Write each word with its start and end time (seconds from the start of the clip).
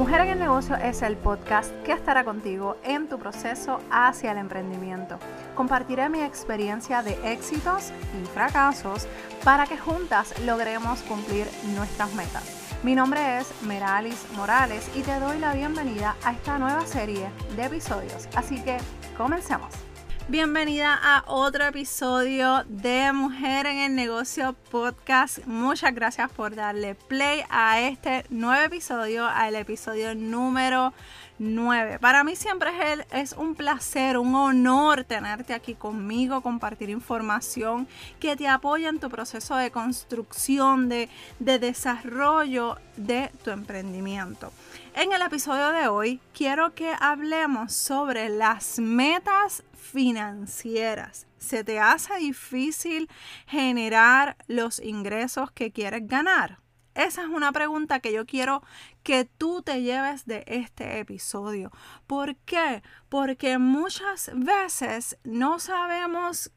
Mujer 0.00 0.22
en 0.22 0.28
el 0.30 0.38
Negocio 0.38 0.76
es 0.76 1.02
el 1.02 1.14
podcast 1.18 1.70
que 1.82 1.92
estará 1.92 2.24
contigo 2.24 2.78
en 2.84 3.06
tu 3.06 3.18
proceso 3.18 3.80
hacia 3.90 4.32
el 4.32 4.38
emprendimiento. 4.38 5.18
Compartiré 5.54 6.08
mi 6.08 6.22
experiencia 6.22 7.02
de 7.02 7.18
éxitos 7.30 7.92
y 8.18 8.24
fracasos 8.28 9.06
para 9.44 9.66
que 9.66 9.76
juntas 9.76 10.32
logremos 10.46 11.02
cumplir 11.02 11.46
nuestras 11.74 12.14
metas. 12.14 12.78
Mi 12.82 12.94
nombre 12.94 13.40
es 13.40 13.52
Meralis 13.60 14.24
Morales 14.38 14.90
y 14.96 15.02
te 15.02 15.20
doy 15.20 15.38
la 15.38 15.52
bienvenida 15.52 16.16
a 16.24 16.32
esta 16.32 16.56
nueva 16.56 16.86
serie 16.86 17.28
de 17.54 17.66
episodios. 17.66 18.26
Así 18.34 18.58
que 18.62 18.78
comencemos. 19.18 19.89
Bienvenida 20.30 20.94
a 20.94 21.24
otro 21.26 21.64
episodio 21.64 22.62
de 22.68 23.12
Mujer 23.12 23.66
en 23.66 23.78
el 23.78 23.96
Negocio 23.96 24.54
Podcast. 24.70 25.44
Muchas 25.44 25.92
gracias 25.92 26.30
por 26.30 26.54
darle 26.54 26.94
play 26.94 27.42
a 27.50 27.80
este 27.80 28.24
nuevo 28.30 28.62
episodio, 28.62 29.26
al 29.26 29.56
episodio 29.56 30.14
número 30.14 30.94
9. 31.40 31.98
Para 31.98 32.22
mí 32.22 32.36
siempre 32.36 32.70
es, 32.92 33.00
es, 33.10 33.32
un 33.32 33.56
placer, 33.56 34.18
un 34.18 34.32
honor 34.36 35.02
tenerte 35.02 35.52
aquí 35.52 35.74
conmigo, 35.74 36.42
compartir 36.42 36.90
información 36.90 37.88
que 38.20 38.36
te 38.36 38.46
apoya 38.46 38.88
en 38.88 39.00
tu 39.00 39.10
proceso 39.10 39.56
de 39.56 39.72
construcción, 39.72 40.88
de, 40.88 41.08
de 41.40 41.58
desarrollo 41.58 42.76
de 42.96 43.32
tu 43.42 43.50
emprendimiento. 43.50 44.52
En 44.94 45.12
el 45.12 45.22
episodio 45.22 45.70
de 45.72 45.88
hoy 45.88 46.20
quiero 46.34 46.74
que 46.74 46.94
hablemos 47.00 47.72
sobre 47.72 48.28
las 48.28 48.78
metas 48.78 49.64
financieras. 49.80 51.26
¿Se 51.38 51.64
te 51.64 51.80
hace 51.80 52.14
difícil 52.16 53.08
generar 53.46 54.36
los 54.46 54.78
ingresos 54.78 55.50
que 55.52 55.72
quieres 55.72 56.06
ganar? 56.06 56.60
Esa 56.94 57.22
es 57.22 57.28
una 57.28 57.52
pregunta 57.52 58.00
que 58.00 58.12
yo 58.12 58.26
quiero 58.26 58.62
que 59.02 59.24
tú 59.24 59.62
te 59.62 59.80
lleves 59.82 60.26
de 60.26 60.44
este 60.46 60.98
episodio. 60.98 61.70
¿Por 62.06 62.36
qué? 62.36 62.82
Porque 63.08 63.58
muchas 63.58 64.30
veces 64.34 65.16
no 65.22 65.60
sabemos, 65.60 66.52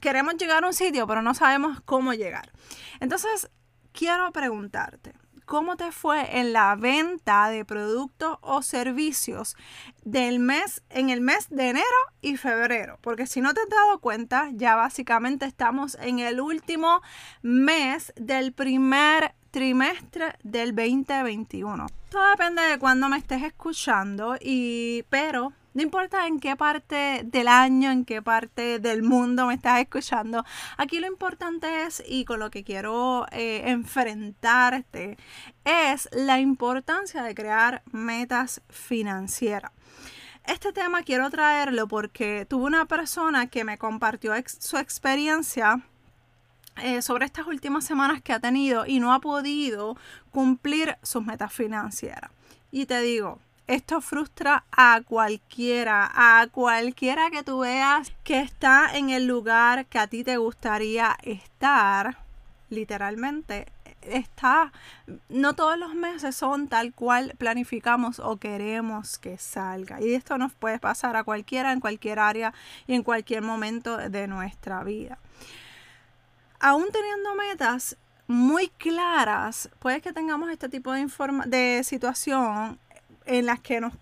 queremos 0.00 0.36
llegar 0.36 0.64
a 0.64 0.66
un 0.66 0.74
sitio, 0.74 1.06
pero 1.06 1.22
no 1.22 1.32
sabemos 1.34 1.80
cómo 1.84 2.12
llegar. 2.12 2.52
Entonces, 3.00 3.50
quiero 3.92 4.32
preguntarte, 4.32 5.14
cómo 5.44 5.76
te 5.76 5.92
fue 5.92 6.38
en 6.38 6.52
la 6.52 6.74
venta 6.76 7.48
de 7.48 7.64
productos 7.64 8.38
o 8.40 8.62
servicios 8.62 9.56
del 10.04 10.38
mes 10.38 10.82
en 10.90 11.10
el 11.10 11.20
mes 11.20 11.48
de 11.50 11.70
enero 11.70 11.86
y 12.20 12.36
febrero, 12.36 12.98
porque 13.00 13.26
si 13.26 13.40
no 13.40 13.54
te 13.54 13.60
has 13.60 13.68
dado 13.68 13.98
cuenta, 14.00 14.48
ya 14.52 14.76
básicamente 14.76 15.46
estamos 15.46 15.96
en 16.00 16.18
el 16.18 16.40
último 16.40 17.02
mes 17.42 18.12
del 18.16 18.52
primer 18.52 19.34
trimestre 19.50 20.34
del 20.42 20.74
2021. 20.74 21.86
Todo 22.08 22.30
depende 22.30 22.62
de 22.62 22.78
cuándo 22.78 23.08
me 23.08 23.18
estés 23.18 23.42
escuchando 23.42 24.36
y 24.40 25.04
pero 25.10 25.52
no 25.74 25.82
importa 25.82 26.26
en 26.26 26.40
qué 26.40 26.56
parte 26.56 27.22
del 27.24 27.48
año, 27.48 27.90
en 27.90 28.04
qué 28.04 28.22
parte 28.22 28.78
del 28.78 29.02
mundo 29.02 29.46
me 29.46 29.54
estás 29.54 29.80
escuchando. 29.80 30.44
Aquí 30.76 31.00
lo 31.00 31.06
importante 31.06 31.84
es, 31.84 32.02
y 32.06 32.24
con 32.24 32.40
lo 32.40 32.50
que 32.50 32.64
quiero 32.64 33.26
eh, 33.30 33.62
enfrentarte, 33.66 35.16
es 35.64 36.08
la 36.12 36.40
importancia 36.40 37.22
de 37.22 37.34
crear 37.34 37.82
metas 37.90 38.62
financieras. 38.68 39.72
Este 40.44 40.72
tema 40.72 41.02
quiero 41.02 41.30
traerlo 41.30 41.86
porque 41.86 42.46
tuve 42.48 42.64
una 42.64 42.86
persona 42.86 43.46
que 43.46 43.64
me 43.64 43.78
compartió 43.78 44.34
su 44.46 44.76
experiencia 44.76 45.80
eh, 46.82 47.00
sobre 47.00 47.26
estas 47.26 47.46
últimas 47.46 47.84
semanas 47.84 48.22
que 48.22 48.32
ha 48.32 48.40
tenido 48.40 48.84
y 48.86 48.98
no 48.98 49.12
ha 49.12 49.20
podido 49.20 49.96
cumplir 50.30 50.96
sus 51.02 51.24
metas 51.24 51.52
financieras. 51.52 52.30
Y 52.72 52.86
te 52.86 53.00
digo, 53.02 53.38
esto 53.72 54.02
frustra 54.02 54.64
a 54.70 55.00
cualquiera, 55.00 56.10
a 56.14 56.46
cualquiera 56.48 57.30
que 57.30 57.42
tú 57.42 57.60
veas 57.60 58.12
que 58.22 58.40
está 58.40 58.94
en 58.94 59.08
el 59.08 59.26
lugar 59.26 59.86
que 59.86 59.98
a 59.98 60.06
ti 60.06 60.24
te 60.24 60.36
gustaría 60.36 61.16
estar, 61.22 62.18
literalmente 62.68 63.72
está, 64.02 64.72
no 65.30 65.54
todos 65.54 65.78
los 65.78 65.94
meses 65.94 66.36
son 66.36 66.68
tal 66.68 66.92
cual 66.92 67.34
planificamos 67.38 68.18
o 68.18 68.36
queremos 68.36 69.18
que 69.18 69.38
salga. 69.38 70.02
Y 70.02 70.12
esto 70.12 70.36
nos 70.36 70.52
puede 70.52 70.78
pasar 70.78 71.16
a 71.16 71.24
cualquiera 71.24 71.72
en 71.72 71.80
cualquier 71.80 72.18
área 72.18 72.52
y 72.86 72.94
en 72.94 73.02
cualquier 73.02 73.40
momento 73.40 73.96
de 73.96 74.26
nuestra 74.26 74.84
vida. 74.84 75.18
Aún 76.60 76.88
teniendo 76.92 77.34
metas 77.34 77.96
muy 78.26 78.68
claras, 78.68 79.70
puede 79.78 80.02
que 80.02 80.12
tengamos 80.12 80.50
este 80.50 80.68
tipo 80.68 80.92
de, 80.92 81.08
de 81.46 81.84
situación 81.84 82.78
en 83.26 83.46
las 83.46 83.60
que 83.60 83.80
nos 83.80 83.94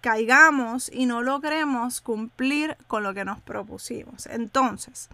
caigamos 0.00 0.90
y 0.92 1.06
no 1.06 1.22
logremos 1.22 2.00
cumplir 2.00 2.76
con 2.86 3.02
lo 3.02 3.14
que 3.14 3.24
nos 3.24 3.40
propusimos. 3.40 4.26
Entonces, 4.26 5.08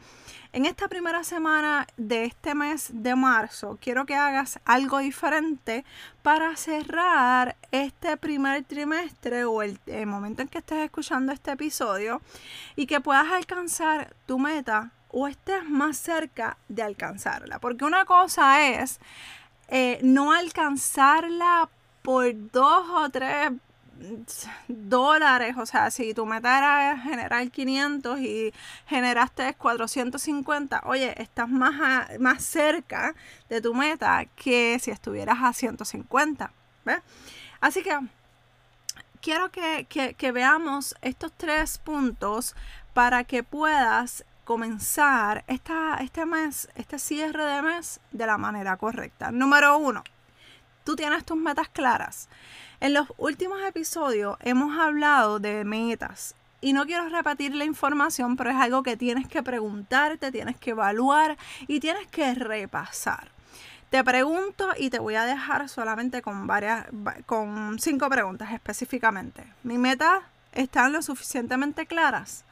en 0.55 0.67
esta 0.67 0.87
primera 0.87 1.25
semana 1.25 1.85
de 1.97 2.27
este 2.27 2.55
mes 2.55 2.91
de 2.93 3.17
marzo, 3.17 3.77
quiero 3.81 4.07
que 4.07 4.15
hagas 4.15 4.61
algo 4.65 4.99
diferente 4.99 5.85
para 6.23 6.55
cerrar 6.55 7.57
este 7.73 8.17
primer 8.17 8.63
trimestre 8.63 9.45
o 9.47 9.63
el, 9.63 9.81
momento 10.07 10.43
en 10.43 10.49
que 10.49 10.59
estés 10.59 10.85
escuchando 10.85 11.33
este 11.33 11.51
episodio 11.51 12.23
y 12.77 12.87
que 12.87 13.01
puedas 13.01 13.33
alcanzar 13.33 14.15
tu 14.27 14.39
meta 14.39 14.93
o 15.11 15.27
estés 15.27 15.69
más 15.69 15.97
cerca 15.97 16.57
de 16.69 16.83
alcanzarla. 16.83 17.59
Porque 17.59 17.85
una 17.85 18.05
cosa 18.05 18.69
es 18.69 19.01
eh, 19.67 19.99
no 20.03 20.33
alcanzarla 20.33 21.69
por 22.05 22.27
dos 22.53 22.87
o 22.91 23.09
tres 23.09 23.51
dólares, 24.69 25.57
o 25.57 25.65
sea, 25.65 25.91
si 25.91 26.13
tu 26.13 26.27
meta 26.27 26.59
era 26.59 26.99
generar 26.99 27.51
500 27.51 28.21
y 28.21 28.53
generaste 28.87 29.55
450, 29.55 30.83
oye, 30.85 31.15
estás 31.17 31.49
más, 31.49 32.11
más 32.21 32.45
cerca 32.45 33.15
de 33.49 33.63
tu 33.63 33.73
meta 33.73 34.27
que 34.37 34.79
si 34.81 34.91
estuvieras 34.91 35.39
a 35.41 35.55
150, 35.55 36.53
¿ves? 36.85 36.99
Así 37.63 37.83
que 37.83 37.99
quiero 39.23 39.51
que, 39.51 39.87
que 39.87 40.33
veamos 40.33 40.95
estos 41.01 41.33
tres 41.33 41.79
puntos 41.79 42.55
para 42.93 43.25
que 43.25 43.43
puedas 43.43 44.27
comenzar 44.45 45.43
esta, 45.47 45.97
este 46.03 46.27
mes, 46.27 46.69
este 46.75 46.99
cierre 46.99 47.45
de 47.45 47.63
mes 47.63 47.99
de 48.13 48.27
la 48.27 48.37
manera 48.37 48.77
correcta. 48.77 49.31
Número 49.33 49.79
uno, 49.79 50.05
tú 50.85 50.97
tienes 50.97 51.25
tus 51.25 51.37
metas 51.37 51.69
claras. 51.69 52.29
En 52.81 52.95
los 52.95 53.09
últimos 53.17 53.61
episodios 53.63 54.37
hemos 54.41 54.79
hablado 54.79 55.39
de 55.39 55.65
metas 55.65 56.35
y 56.61 56.73
no 56.73 56.87
quiero 56.87 57.09
repetir 57.09 57.55
la 57.55 57.65
información, 57.65 58.37
pero 58.37 58.51
es 58.51 58.57
algo 58.57 58.83
que 58.83 58.97
tienes 58.97 59.29
que 59.29 59.43
preguntarte, 59.43 60.33
tienes 60.33 60.57
que 60.57 60.71
evaluar 60.71 61.37
y 61.67 61.81
tienes 61.81 62.07
que 62.07 62.35
repasar. 62.35 63.29
Te 63.91 64.03
pregunto 64.03 64.69
y 64.79 64.91
te 64.91 64.99
voy 64.99 65.15
a 65.15 65.25
dejar 65.25 65.69
solamente 65.69 66.23
con 66.23 66.47
varias, 66.47 66.87
con 67.27 67.79
cinco 67.79 68.09
preguntas 68.09 68.53
específicamente. 68.53 69.45
¿Mi 69.63 69.79
meta 69.79 70.23
están 70.53 70.93
lo 70.93 71.03
suficientemente 71.03 71.87
claras? 71.87 72.45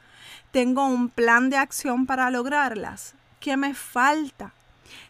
¿Tengo 0.51 0.85
un 0.85 1.09
plan 1.09 1.49
de 1.49 1.57
acción 1.57 2.05
para 2.05 2.29
lograrlas? 2.29 3.15
¿Qué 3.39 3.57
me 3.57 3.73
falta? 3.73 4.51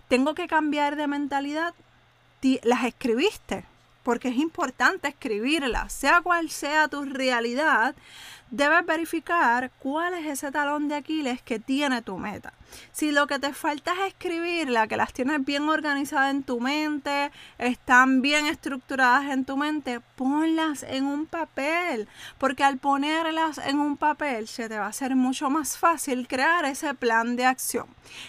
¿Tengo 0.07 0.33
que 0.33 0.47
cambiar 0.47 0.95
de 0.95 1.07
mentalidad? 1.07 1.73
Las 2.63 2.83
escribiste, 2.83 3.65
porque 4.03 4.29
es 4.29 4.35
importante 4.37 5.07
escribirlas, 5.07 5.93
sea 5.93 6.21
cual 6.21 6.49
sea 6.49 6.87
tu 6.87 7.03
realidad, 7.05 7.95
debes 8.53 8.85
verificar 8.85 9.71
cuál 9.79 10.13
es 10.13 10.27
ese 10.27 10.51
talón 10.51 10.87
de 10.87 10.93
Aquiles 10.93 11.41
que 11.41 11.57
tiene 11.57 12.03
tu 12.03 12.19
meta. 12.19 12.53
Si 12.91 13.11
lo 13.11 13.25
que 13.25 13.39
te 13.39 13.51
falta 13.51 13.93
es 13.93 14.13
escribirla, 14.13 14.87
que 14.87 14.95
las 14.95 15.11
tienes 15.11 15.43
bien 15.43 15.67
organizadas 15.67 16.29
en 16.29 16.43
tu 16.43 16.59
mente, 16.59 17.31
están 17.57 18.21
bien 18.21 18.45
estructuradas 18.45 19.31
en 19.31 19.43
tu 19.43 19.57
mente, 19.57 20.01
ponlas 20.15 20.83
en 20.83 21.05
un 21.05 21.25
papel, 21.25 22.07
porque 22.37 22.63
al 22.63 22.77
ponerlas 22.77 23.57
en 23.57 23.79
un 23.79 23.97
papel 23.97 24.47
se 24.47 24.69
te 24.69 24.77
va 24.77 24.85
a 24.85 24.89
hacer 24.89 25.15
mucho 25.15 25.49
más 25.49 25.75
fácil 25.75 26.27
crear 26.27 26.63
ese 26.65 26.93
plan 26.93 27.35
de 27.35 27.47
acción. 27.47 27.87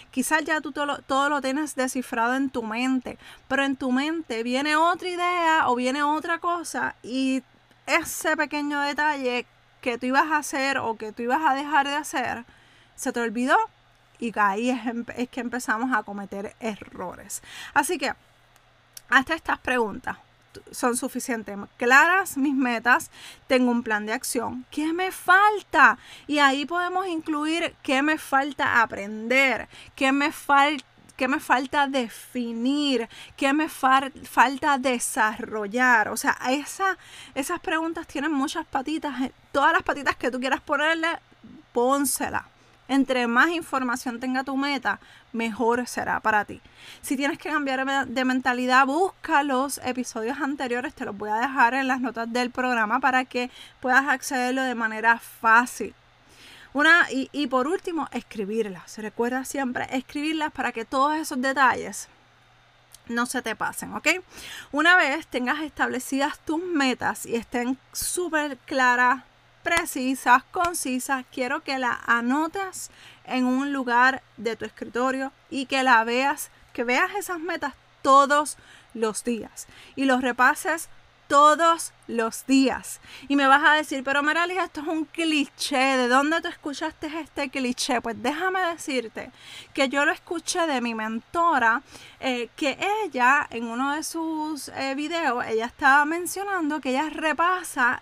Quizás 0.09 0.43
ya 0.43 0.59
tú 0.59 0.71
todo 0.71 0.87
lo, 0.87 0.97
todo 1.03 1.29
lo 1.29 1.39
tienes 1.39 1.75
descifrado 1.75 2.33
en 2.33 2.49
tu 2.49 2.63
mente, 2.63 3.19
pero 3.47 3.63
en 3.63 3.75
tu 3.75 3.91
mente 3.91 4.41
viene 4.41 4.75
otra 4.75 5.07
idea 5.07 5.69
o 5.69 5.75
viene 5.75 6.01
otra 6.01 6.39
cosa 6.39 6.95
y 7.03 7.43
ese 7.85 8.35
pequeño 8.35 8.81
detalle 8.81 9.45
que 9.85 9.99
tú 9.99 10.07
ibas 10.07 10.31
a 10.31 10.37
hacer 10.37 10.79
o 10.79 10.95
que 10.95 11.11
tú 11.11 11.21
ibas 11.21 11.41
a 11.45 11.53
dejar 11.53 11.85
de 11.85 11.93
hacer, 11.93 12.43
se 12.95 13.13
te 13.13 13.19
olvidó 13.19 13.55
y 14.19 14.33
ahí 14.39 14.71
es, 14.71 15.29
que 15.29 15.41
empezamos 15.41 15.95
a 15.95 16.01
cometer 16.01 16.55
errores. 16.59 17.43
Así 17.71 17.99
que, 17.99 18.11
hasta 19.09 19.35
estas 19.35 19.59
preguntas 19.59 20.17
son 20.71 20.97
suficientemente 20.97 21.71
claras 21.77 22.35
mis 22.35 22.55
metas, 22.55 23.11
tengo 23.45 23.69
un 23.69 23.83
plan 23.83 24.07
de 24.07 24.13
acción, 24.13 24.65
¿qué 24.71 24.91
me 24.91 25.11
falta? 25.11 25.99
Y 26.25 26.39
ahí 26.39 26.65
podemos 26.65 27.05
incluir 27.05 27.75
qué 27.83 28.01
me 28.01 28.17
falta 28.17 28.81
aprender, 28.81 29.67
qué 29.95 30.11
me 30.11 30.31
falta 30.31 30.94
qué 31.15 31.27
me 31.27 31.39
falta 31.39 31.87
definir, 31.87 33.07
qué 33.35 33.53
me 33.53 33.69
falta 33.69 34.77
desarrollar. 34.77 36.09
O 36.09 36.17
sea, 36.17 36.37
esa, 36.49 36.97
esas 37.33 37.59
preguntas 37.59 38.07
tienen 38.07 38.31
muchas 38.31 38.65
patitas. 38.65 39.21
Eh, 39.21 39.31
todas 39.51 39.73
las 39.73 39.83
patitas 39.83 40.15
que 40.15 40.31
tú 40.31 40.39
quieras 40.39 40.61
ponerle, 40.61 41.07
pónsela. 41.73 42.45
Entre 42.87 43.25
más 43.25 43.49
información 43.49 44.19
tenga 44.19 44.43
tu 44.43 44.55
meta, 44.55 44.99
mejor 45.33 45.87
será 45.87 46.19
para 46.19 46.45
ti. 46.45 46.61
Si 47.01 47.17
tienes 47.17 47.39
que 47.39 47.49
cambiar 47.49 48.07
de 48.07 48.25
mentalidad, 48.25 48.85
busca 48.85 49.41
los 49.41 49.79
episodios 49.79 50.39
anteriores, 50.39 50.93
te 50.93 51.05
los 51.05 51.17
voy 51.17 51.31
a 51.31 51.37
dejar 51.37 51.73
en 51.73 51.87
las 51.87 51.99
notas 51.99 52.31
del 52.31 52.51
programa 52.51 52.99
para 52.99 53.25
que 53.25 53.49
puedas 53.79 54.07
accederlo 54.07 54.61
de 54.61 54.75
manera 54.75 55.17
fácil. 55.17 55.95
Una, 56.75 57.09
y, 57.09 57.29
y 57.31 57.47
por 57.47 57.69
último, 57.69 58.09
escribirlas. 58.11 58.97
Recuerda 58.97 59.45
siempre 59.45 59.87
escribirlas 59.91 60.51
para 60.51 60.73
que 60.73 60.83
todos 60.83 61.15
esos 61.15 61.41
detalles 61.41 62.09
no 63.07 63.25
se 63.25 63.41
te 63.41 63.55
pasen, 63.55 63.93
¿ok? 63.93 64.09
Una 64.73 64.97
vez 64.97 65.25
tengas 65.27 65.61
establecidas 65.61 66.37
tus 66.39 66.61
metas 66.61 67.25
y 67.25 67.37
estén 67.37 67.77
súper 67.93 68.57
claras, 68.57 69.23
precisas, 69.63 70.43
concisas, 70.51 71.23
quiero 71.31 71.63
que 71.63 71.79
la 71.79 71.97
anotes 72.07 72.91
en 73.23 73.45
un 73.45 73.71
lugar 73.71 74.21
de 74.35 74.57
tu 74.57 74.65
escritorio 74.65 75.31
y 75.49 75.67
que 75.67 75.81
la 75.81 76.03
veas, 76.03 76.51
que 76.73 76.83
veas 76.83 77.15
esas 77.15 77.39
metas 77.39 77.73
todos 78.01 78.57
los 78.93 79.23
días 79.23 79.67
y 79.95 80.03
los 80.03 80.21
repases 80.21 80.89
todos 81.27 81.93
los 82.07 82.45
días. 82.45 82.99
Y 83.27 83.35
me 83.35 83.47
vas 83.47 83.63
a 83.63 83.73
decir, 83.73 84.03
pero 84.03 84.21
Meralis, 84.23 84.57
esto 84.57 84.81
es 84.81 84.87
un 84.87 85.05
cliché. 85.05 85.97
¿De 85.97 86.07
dónde 86.07 86.41
tú 86.41 86.47
escuchaste 86.47 87.07
este 87.19 87.49
cliché? 87.49 88.01
Pues 88.01 88.21
déjame 88.21 88.59
decirte 88.61 89.31
que 89.73 89.89
yo 89.89 90.05
lo 90.05 90.11
escuché 90.11 90.67
de 90.67 90.81
mi 90.81 90.93
mentora, 90.93 91.81
eh, 92.19 92.49
que 92.55 92.77
ella 93.03 93.47
en 93.49 93.65
uno 93.65 93.93
de 93.93 94.03
sus 94.03 94.69
eh, 94.69 94.93
videos, 94.95 95.45
ella 95.45 95.65
estaba 95.65 96.05
mencionando 96.05 96.79
que 96.79 96.89
ella 96.91 97.09
repasa 97.09 98.01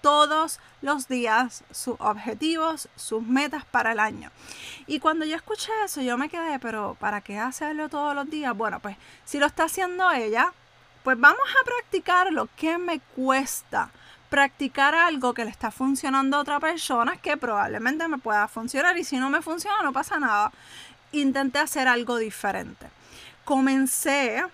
todos 0.00 0.60
los 0.82 1.08
días 1.08 1.64
sus 1.72 1.96
objetivos, 1.98 2.88
sus 2.94 3.22
metas 3.22 3.64
para 3.64 3.90
el 3.90 3.98
año. 3.98 4.30
Y 4.86 5.00
cuando 5.00 5.24
yo 5.24 5.34
escuché 5.34 5.72
eso, 5.84 6.00
yo 6.00 6.16
me 6.16 6.28
quedé, 6.28 6.60
pero 6.60 6.96
¿para 7.00 7.22
qué 7.22 7.38
hacerlo 7.38 7.88
todos 7.88 8.14
los 8.14 8.30
días? 8.30 8.56
Bueno, 8.56 8.78
pues 8.78 8.96
si 9.24 9.40
lo 9.40 9.46
está 9.46 9.64
haciendo 9.64 10.08
ella, 10.12 10.52
pues 11.06 11.20
vamos 11.20 11.48
a 11.48 11.64
practicar 11.64 12.32
lo 12.32 12.48
que 12.56 12.78
me 12.78 12.98
cuesta 12.98 13.92
practicar 14.28 14.92
algo 14.96 15.34
que 15.34 15.44
le 15.44 15.52
está 15.52 15.70
funcionando 15.70 16.36
a 16.36 16.40
otra 16.40 16.58
persona 16.58 17.16
que 17.16 17.36
probablemente 17.36 18.08
me 18.08 18.18
pueda 18.18 18.48
funcionar 18.48 18.98
y 18.98 19.04
si 19.04 19.16
no 19.16 19.30
me 19.30 19.40
funciona 19.40 19.82
no 19.84 19.92
pasa 19.92 20.18
nada. 20.18 20.50
Intenté 21.12 21.60
hacer 21.60 21.86
algo 21.86 22.16
diferente. 22.16 22.88
Comencé 23.44 24.44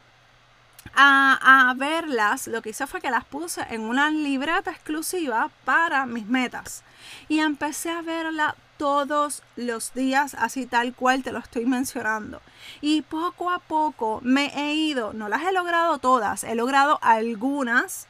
a, 0.94 1.70
a, 1.70 1.72
verlas, 1.72 2.49
lo 2.49 2.60
que 2.60 2.69
hice 2.69 2.87
fue 2.87 3.00
que 3.00 3.10
las 3.10 3.25
puse 3.25 3.62
en 3.70 3.81
una 3.81 4.10
libreta 4.10 4.72
exclusiva 4.72 5.49
para 5.64 6.04
mis 6.04 6.26
metas 6.26 6.82
y 7.28 7.38
empecé 7.38 7.88
a 7.88 8.02
verla 8.02 8.56
todos 8.77 9.43
los 9.57 9.95
días, 9.95 10.35
así 10.39 10.67
tal 10.67 10.95
cual 10.95 11.23
te 11.23 11.33
lo 11.33 11.39
estoy 11.39 11.67
mencionando. 11.67 12.41
Y 12.81 13.03
poco 13.03 13.51
a 13.51 13.59
poco 13.59 14.21
me 14.23 14.47
he 14.55 14.75
ido, 14.75 15.13
no 15.13 15.29
las 15.29 15.43
he 15.45 15.53
logrado 15.53 15.99
todas, 15.99 16.45
he 16.45 16.55
logrado 16.55 16.99
algunas, 17.03 18.07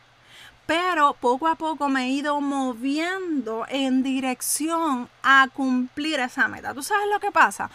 pero 0.66 1.14
poco 1.14 1.48
a 1.48 1.56
poco 1.56 1.88
me 1.88 2.04
he 2.04 2.08
ido 2.08 2.40
moviendo 2.40 3.66
en 3.68 4.02
dirección 4.02 5.08
a 5.22 5.48
cumplir 5.52 6.20
esa 6.20 6.48
meta. 6.48 6.72
¿Tú 6.72 6.82
sabes 6.82 7.06
lo 7.12 7.20
que 7.20 7.32
pasa? 7.32 7.70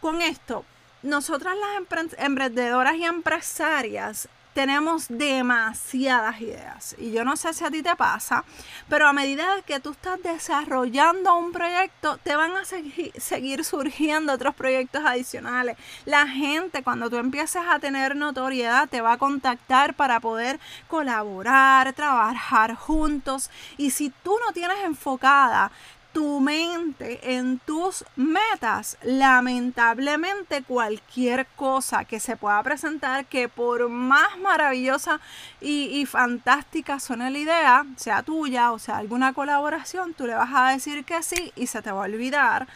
Con 0.00 0.22
esto, 0.22 0.64
nosotras 1.02 1.54
las 1.56 2.14
emprendedoras 2.18 2.94
y 2.96 3.04
empresarias 3.04 4.28
tenemos 4.52 5.06
demasiadas 5.08 6.40
ideas. 6.40 6.94
Y 6.98 7.12
yo 7.12 7.24
no 7.24 7.36
sé 7.36 7.54
si 7.54 7.64
a 7.64 7.70
ti 7.70 7.82
te 7.82 7.96
pasa, 7.96 8.44
pero 8.88 9.08
a 9.08 9.12
medida 9.12 9.62
que 9.66 9.80
tú 9.80 9.92
estás 9.92 10.22
desarrollando 10.22 11.34
un 11.36 11.52
proyecto, 11.52 12.18
te 12.18 12.36
van 12.36 12.52
a 12.56 12.64
seguir 12.64 13.64
surgiendo 13.64 14.32
otros 14.32 14.54
proyectos 14.54 15.04
adicionales. 15.04 15.76
La 16.04 16.26
gente, 16.26 16.82
cuando 16.82 17.08
tú 17.08 17.16
empieces 17.16 17.62
a 17.68 17.78
tener 17.78 18.16
notoriedad, 18.16 18.88
te 18.88 19.00
va 19.00 19.12
a 19.12 19.18
contactar 19.18 19.94
para 19.94 20.20
poder 20.20 20.60
colaborar, 20.88 21.92
trabajar 21.92 22.74
juntos. 22.74 23.50
Y 23.76 23.90
si 23.90 24.10
tú 24.22 24.36
no 24.46 24.52
tienes 24.52 24.78
enfocada 24.84 25.70
tu 26.12 26.40
mente 26.40 27.36
en 27.36 27.58
tus 27.58 28.04
metas, 28.16 28.98
lamentablemente 29.02 30.62
cualquier 30.62 31.46
cosa 31.56 32.04
que 32.04 32.20
se 32.20 32.36
pueda 32.36 32.62
presentar, 32.62 33.26
que 33.26 33.48
por 33.48 33.88
más 33.88 34.38
maravillosa 34.38 35.20
y, 35.60 36.04
fantástica 36.06 37.00
suene 37.00 37.30
la 37.30 37.38
idea, 37.38 37.86
sea 37.96 38.22
tuya 38.22 38.72
o 38.72 38.78
sea 38.78 38.98
alguna 38.98 39.32
colaboración, 39.32 40.14
tú 40.14 40.26
le 40.26 40.34
vas 40.34 40.50
a 40.52 40.70
decir 40.70 41.04
que 41.04 41.22
sí 41.22 41.52
y 41.56 41.66
se 41.66 41.82
te 41.82 41.90
va 41.90 42.02
a 42.02 42.06
olvidar 42.06 42.66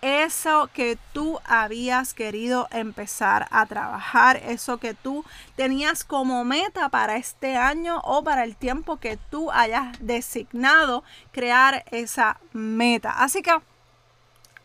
eso 0.00 0.70
que 0.72 0.98
tú 1.12 1.40
habías 1.44 2.14
querido 2.14 2.68
empezar 2.70 3.48
a 3.50 3.66
trabajar, 3.66 4.36
eso 4.36 4.78
que 4.78 4.94
tú 4.94 5.24
tenías 5.56 6.04
como 6.04 6.44
meta 6.44 6.88
para 6.88 7.16
este 7.16 7.56
año 7.56 8.00
o 8.04 8.22
para 8.22 8.44
el 8.44 8.56
tiempo 8.56 8.98
que 8.98 9.18
tú 9.30 9.50
hayas 9.50 9.96
designado 10.00 11.02
crear 11.32 11.84
esa 11.90 12.38
meta. 12.52 13.10
Así 13.10 13.42
que 13.42 13.58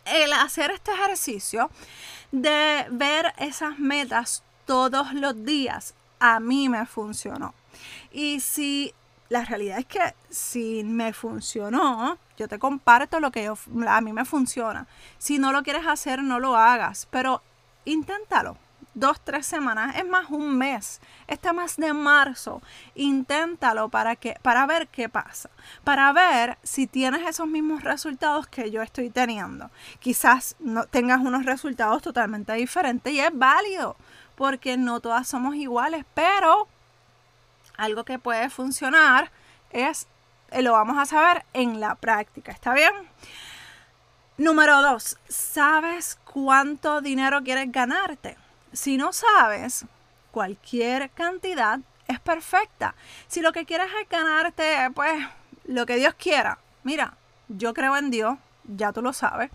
el 0.06 0.34
hacer 0.34 0.72
este 0.72 0.92
ejercicio 0.92 1.70
de 2.32 2.86
ver 2.92 3.34
esas 3.38 3.80
metas 3.80 4.44
todos 4.66 5.14
los 5.14 5.46
días 5.46 5.94
a 6.20 6.40
mí 6.40 6.70
me 6.70 6.86
funcionó. 6.86 7.54
Y 8.12 8.40
si 8.40 8.94
la 9.30 9.44
realidad 9.46 9.80
es 9.80 9.86
que 9.86 10.14
si 10.30 10.84
me 10.84 11.12
funcionó, 11.12 12.18
yo 12.38 12.48
te 12.48 12.60
comparto 12.60 13.20
lo 13.20 13.32
que 13.32 13.52
a 13.88 14.02
mí 14.02 14.14
me 14.14 14.26
funciona. 14.26 14.88
Si 15.18 15.40
no 15.40 15.52
lo 15.52 15.64
quieres 15.64 15.86
hacer, 15.88 16.24
no 16.24 16.40
lo 16.40 16.56
hagas, 16.56 17.08
pero 17.12 17.42
inténtalo. 17.86 18.58
Dos, 18.96 19.20
tres 19.22 19.48
semanas, 19.48 19.96
es 19.96 20.08
más 20.08 20.30
un 20.30 20.56
mes, 20.56 21.02
este 21.28 21.52
mes 21.52 21.78
de 21.78 21.94
marzo, 21.94 22.62
inténtalo 22.94 23.90
para, 23.90 24.16
que, 24.16 24.36
para 24.44 24.68
ver 24.68 24.88
qué 24.88 25.10
pasa, 25.10 25.50
para 25.84 26.14
ver 26.14 26.60
si 26.62 26.86
tienes 26.86 27.28
esos 27.28 27.48
mismos 27.48 27.82
resultados 27.82 28.46
que 28.46 28.70
yo 28.70 28.84
estoy 28.84 29.10
teniendo. 29.10 29.72
Quizás 30.00 30.56
no 30.60 30.86
tengas 30.86 31.22
unos 31.22 31.44
resultados 31.44 32.04
totalmente 32.04 32.54
diferentes 32.54 33.12
y 33.12 33.20
es 33.20 33.32
válido, 33.34 33.96
porque 34.36 34.78
no 34.78 35.00
todas 35.00 35.28
somos 35.28 35.56
iguales, 35.56 36.06
pero 36.14 36.68
algo 37.78 38.04
que 38.04 38.20
puede 38.20 38.52
funcionar 38.52 39.32
es, 39.72 40.08
lo 40.62 40.74
vamos 40.74 40.98
a 40.98 41.06
saber 41.06 41.46
en 41.54 41.80
la 41.80 41.96
práctica, 41.96 42.51
¿está 42.51 42.74
bien? 42.74 42.94
Número 44.38 44.82
dos, 44.82 45.18
¿sabes 45.27 46.18
cuánto 46.24 47.01
dinero 47.01 47.44
quieres 47.44 47.72
ganarte? 47.72 48.38
Si 48.72 48.98
no 48.98 49.13
sabes, 49.13 49.86
cualquier 50.32 51.12
cantidad 51.12 51.80
es 52.08 52.20
perfecta. 52.20 52.96
Si 53.27 53.42
lo 53.42 53.51
que 53.51 53.66
quieres 53.66 53.88
es 54.01 54.10
ganarte, 54.10 54.89
pues, 54.94 55.24
lo 55.66 55.86
que 55.86 55.98
Dios 55.98 56.16
quiera. 56.16 56.58
Mira, 56.84 57.16
yo 57.48 57.74
creo 57.74 57.96
en 57.96 58.10
Dios, 58.10 58.38
ya 58.63 58.92
tú 58.92 59.01
lo 59.01 59.13
sabes. 59.13 59.51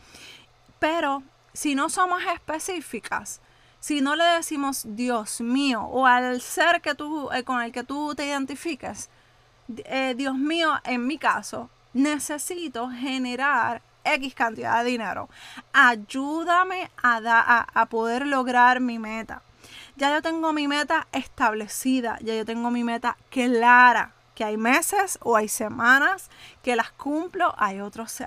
Pero 0.78 1.22
si 1.52 1.75
no 1.75 1.88
somos 1.88 2.22
específicas, 2.32 3.40
si 3.80 4.00
no 4.00 4.16
le 4.16 4.25
decimos 4.25 4.84
Dios 4.84 5.40
mío 5.40 5.82
o 5.82 6.06
al 6.06 6.40
ser 6.40 6.80
que 6.80 6.94
tú, 6.94 7.30
eh, 7.32 7.44
con 7.44 7.62
el 7.62 7.72
que 7.72 7.84
tú 7.84 8.14
te 8.14 8.26
identificas, 8.26 9.11
eh, 9.76 10.14
Dios 10.16 10.37
mío, 10.37 10.75
en 10.84 11.06
mi 11.06 11.18
caso, 11.18 11.70
necesito 11.92 12.90
generar 12.90 13.82
X 14.04 14.34
cantidad 14.34 14.82
de 14.82 14.90
dinero. 14.90 15.28
Ayúdame 15.72 16.90
a, 17.02 17.87
poder 17.90 18.26
lograr 18.26 18.80
mi 18.80 18.98
meta. 18.98 19.42
Ya 19.96 20.12
yo 20.12 20.22
tengo 20.22 20.52
mi 20.52 20.68
meta 20.68 21.08
establecida, 21.12 22.18
ya 22.20 22.34
yo 22.34 22.44
tengo 22.44 22.70
mi 22.70 22.84
meta 22.84 23.16
clara 23.30 24.12
que 24.34 24.44
hay 24.44 24.56
meses 24.56 25.18
o 25.22 25.37
hay 25.37 25.48
semanas 25.48 26.30
que 26.62 26.76
las 26.76 26.92
cumplo, 26.92 27.54
hay, 27.58 27.80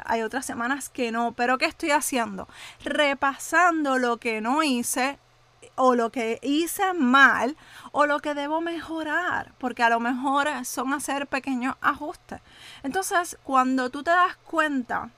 hay 0.05 0.21
otras 0.21 0.45
semanas 0.45 0.89
que 0.89 1.11
no. 1.11 1.31
Pero 1.31 1.57
¿qué 1.57 1.65
estoy 1.65 1.91
haciendo? 1.91 2.49
Repasando 2.83 3.97
lo 3.97 4.17
que 4.17 4.41
no 4.41 4.61
hice 4.61 5.17
o 5.75 5.95
lo 5.95 6.11
que 6.11 6.39
hice 6.41 6.93
mal 6.93 7.55
o 7.91 8.05
lo 8.05 8.19
que 8.19 8.33
debo 8.33 8.61
mejorar, 8.61 9.53
porque 9.57 9.83
a 9.83 9.89
lo 9.89 9.99
mejor 9.99 10.47
son 10.65 10.93
hacer 10.93 11.27
pequeños 11.27 11.75
ajustes. 11.81 12.41
Entonces, 12.83 13.37
cuando 13.43 13.89
tú 13.89 14.03
te 14.03 14.11
das 14.11 14.35
cuenta 14.37 15.09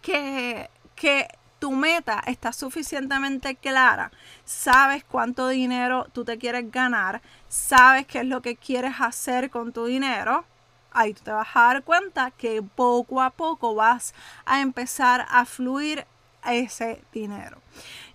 que, 0.00 0.70
que 0.94 1.28
tu 1.58 1.70
meta 1.70 2.22
está 2.26 2.52
suficientemente 2.52 3.54
clara, 3.54 4.10
sabes 4.44 5.04
cuánto 5.04 5.48
dinero 5.48 6.06
tú 6.12 6.24
te 6.24 6.38
quieres 6.38 6.70
ganar, 6.70 7.22
sabes 7.48 8.06
qué 8.06 8.20
es 8.20 8.26
lo 8.26 8.42
que 8.42 8.56
quieres 8.56 8.94
hacer 9.00 9.50
con 9.50 9.72
tu 9.72 9.84
dinero, 9.84 10.44
ahí 10.90 11.14
tú 11.14 11.22
te 11.22 11.30
vas 11.30 11.48
a 11.54 11.60
dar 11.60 11.84
cuenta 11.84 12.30
que 12.32 12.62
poco 12.62 13.22
a 13.22 13.30
poco 13.30 13.74
vas 13.74 14.14
a 14.44 14.60
empezar 14.60 15.26
a 15.30 15.44
fluir 15.44 16.06
ese 16.44 17.02
dinero. 17.12 17.58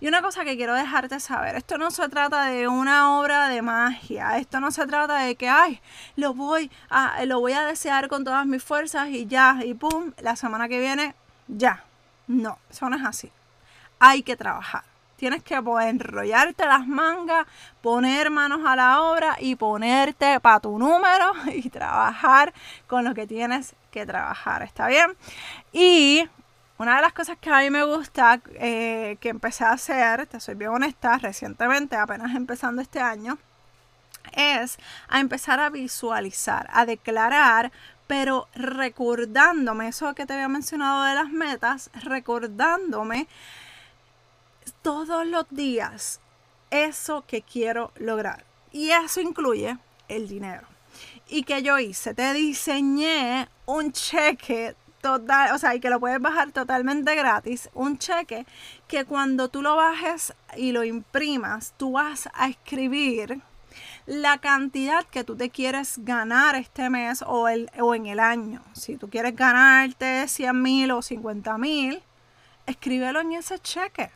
Y 0.00 0.08
una 0.08 0.22
cosa 0.22 0.44
que 0.44 0.56
quiero 0.56 0.74
dejarte 0.74 1.18
saber, 1.20 1.56
esto 1.56 1.78
no 1.78 1.90
se 1.90 2.08
trata 2.08 2.46
de 2.46 2.68
una 2.68 3.18
obra 3.18 3.48
de 3.48 3.62
magia, 3.62 4.38
esto 4.38 4.60
no 4.60 4.70
se 4.70 4.86
trata 4.86 5.18
de 5.18 5.34
que, 5.36 5.48
ay, 5.48 5.80
lo 6.16 6.34
voy 6.34 6.70
a, 6.90 7.24
lo 7.24 7.40
voy 7.40 7.52
a 7.52 7.64
desear 7.64 8.08
con 8.08 8.24
todas 8.24 8.46
mis 8.46 8.62
fuerzas 8.62 9.08
y 9.08 9.26
ya, 9.26 9.58
y 9.64 9.74
pum, 9.74 10.12
la 10.20 10.36
semana 10.36 10.68
que 10.68 10.78
viene, 10.78 11.14
ya. 11.48 11.84
No, 12.26 12.58
eso 12.70 12.88
no 12.90 12.96
es 12.96 13.04
así. 13.04 13.32
Hay 13.98 14.22
que 14.22 14.36
trabajar. 14.36 14.84
Tienes 15.16 15.42
que 15.42 15.54
enrollarte 15.54 16.64
las 16.64 16.86
mangas, 16.86 17.44
poner 17.82 18.30
manos 18.30 18.60
a 18.64 18.76
la 18.76 19.02
obra 19.02 19.36
y 19.40 19.56
ponerte 19.56 20.38
para 20.38 20.60
tu 20.60 20.78
número 20.78 21.32
y 21.52 21.68
trabajar 21.70 22.54
con 22.86 23.04
lo 23.04 23.14
que 23.14 23.26
tienes 23.26 23.74
que 23.90 24.06
trabajar. 24.06 24.62
¿Está 24.62 24.86
bien? 24.86 25.16
Y 25.72 26.28
una 26.78 26.96
de 26.96 27.02
las 27.02 27.12
cosas 27.12 27.36
que 27.38 27.50
a 27.50 27.58
mí 27.58 27.70
me 27.70 27.84
gusta, 27.84 28.40
eh, 28.54 29.16
que 29.20 29.28
empecé 29.28 29.64
a 29.64 29.72
hacer, 29.72 30.26
te 30.26 30.40
soy 30.40 30.54
bien 30.54 30.70
honesta, 30.70 31.18
recientemente, 31.18 31.96
apenas 31.96 32.34
empezando 32.34 32.80
este 32.80 33.00
año, 33.00 33.38
es 34.32 34.78
a 35.08 35.20
empezar 35.20 35.58
a 35.60 35.70
visualizar, 35.70 36.68
a 36.72 36.86
declarar, 36.86 37.72
pero 38.06 38.48
recordándome, 38.54 39.88
eso 39.88 40.14
que 40.14 40.24
te 40.24 40.34
había 40.34 40.48
mencionado 40.48 41.02
de 41.02 41.14
las 41.14 41.30
metas, 41.30 41.90
recordándome 42.04 43.28
todos 44.82 45.26
los 45.26 45.46
días 45.50 46.20
eso 46.70 47.24
que 47.26 47.42
quiero 47.42 47.92
lograr. 47.96 48.44
Y 48.72 48.90
eso 48.90 49.20
incluye 49.20 49.76
el 50.08 50.28
dinero. 50.28 50.66
¿Y 51.28 51.42
que 51.42 51.62
yo 51.62 51.78
hice? 51.78 52.14
Te 52.14 52.32
diseñé 52.32 53.48
un 53.66 53.92
cheque 53.92 54.74
o 55.14 55.58
sea, 55.58 55.74
y 55.74 55.80
que 55.80 55.90
lo 55.90 56.00
puedes 56.00 56.20
bajar 56.20 56.52
totalmente 56.52 57.14
gratis, 57.14 57.68
un 57.74 57.98
cheque 57.98 58.46
que 58.86 59.04
cuando 59.04 59.48
tú 59.48 59.62
lo 59.62 59.76
bajes 59.76 60.34
y 60.56 60.72
lo 60.72 60.84
imprimas, 60.84 61.74
tú 61.76 61.92
vas 61.92 62.28
a 62.34 62.48
escribir 62.48 63.40
la 64.06 64.38
cantidad 64.38 65.04
que 65.04 65.24
tú 65.24 65.36
te 65.36 65.50
quieres 65.50 65.98
ganar 65.98 66.54
este 66.56 66.88
mes 66.90 67.22
o, 67.26 67.48
el, 67.48 67.70
o 67.78 67.94
en 67.94 68.06
el 68.06 68.20
año. 68.20 68.62
Si 68.72 68.96
tú 68.96 69.10
quieres 69.10 69.36
ganarte 69.36 70.26
100 70.26 70.62
mil 70.62 70.90
o 70.92 71.02
50 71.02 71.58
mil, 71.58 72.02
escríbelo 72.66 73.20
en 73.20 73.32
ese 73.32 73.58
cheque 73.58 74.10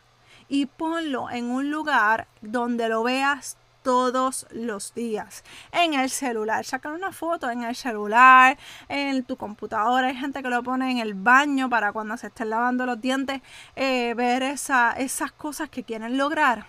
y 0.48 0.66
ponlo 0.66 1.30
en 1.30 1.50
un 1.50 1.70
lugar 1.70 2.26
donde 2.40 2.88
lo 2.88 3.02
veas 3.02 3.56
todos 3.82 4.46
los 4.50 4.94
días 4.94 5.44
en 5.72 5.94
el 5.94 6.10
celular. 6.10 6.64
Sacar 6.64 6.92
una 6.92 7.12
foto 7.12 7.50
en 7.50 7.62
el 7.62 7.74
celular, 7.74 8.58
en 8.88 9.24
tu 9.24 9.36
computadora. 9.36 10.08
Hay 10.08 10.16
gente 10.16 10.42
que 10.42 10.48
lo 10.48 10.62
pone 10.62 10.90
en 10.90 10.98
el 10.98 11.14
baño 11.14 11.68
para 11.68 11.92
cuando 11.92 12.16
se 12.16 12.28
estén 12.28 12.50
lavando 12.50 12.86
los 12.86 13.00
dientes, 13.00 13.42
eh, 13.76 14.14
ver 14.14 14.42
esa, 14.42 14.92
esas 14.92 15.32
cosas 15.32 15.68
que 15.68 15.84
quieren 15.84 16.16
lograr. 16.16 16.66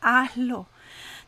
Hazlo. 0.00 0.66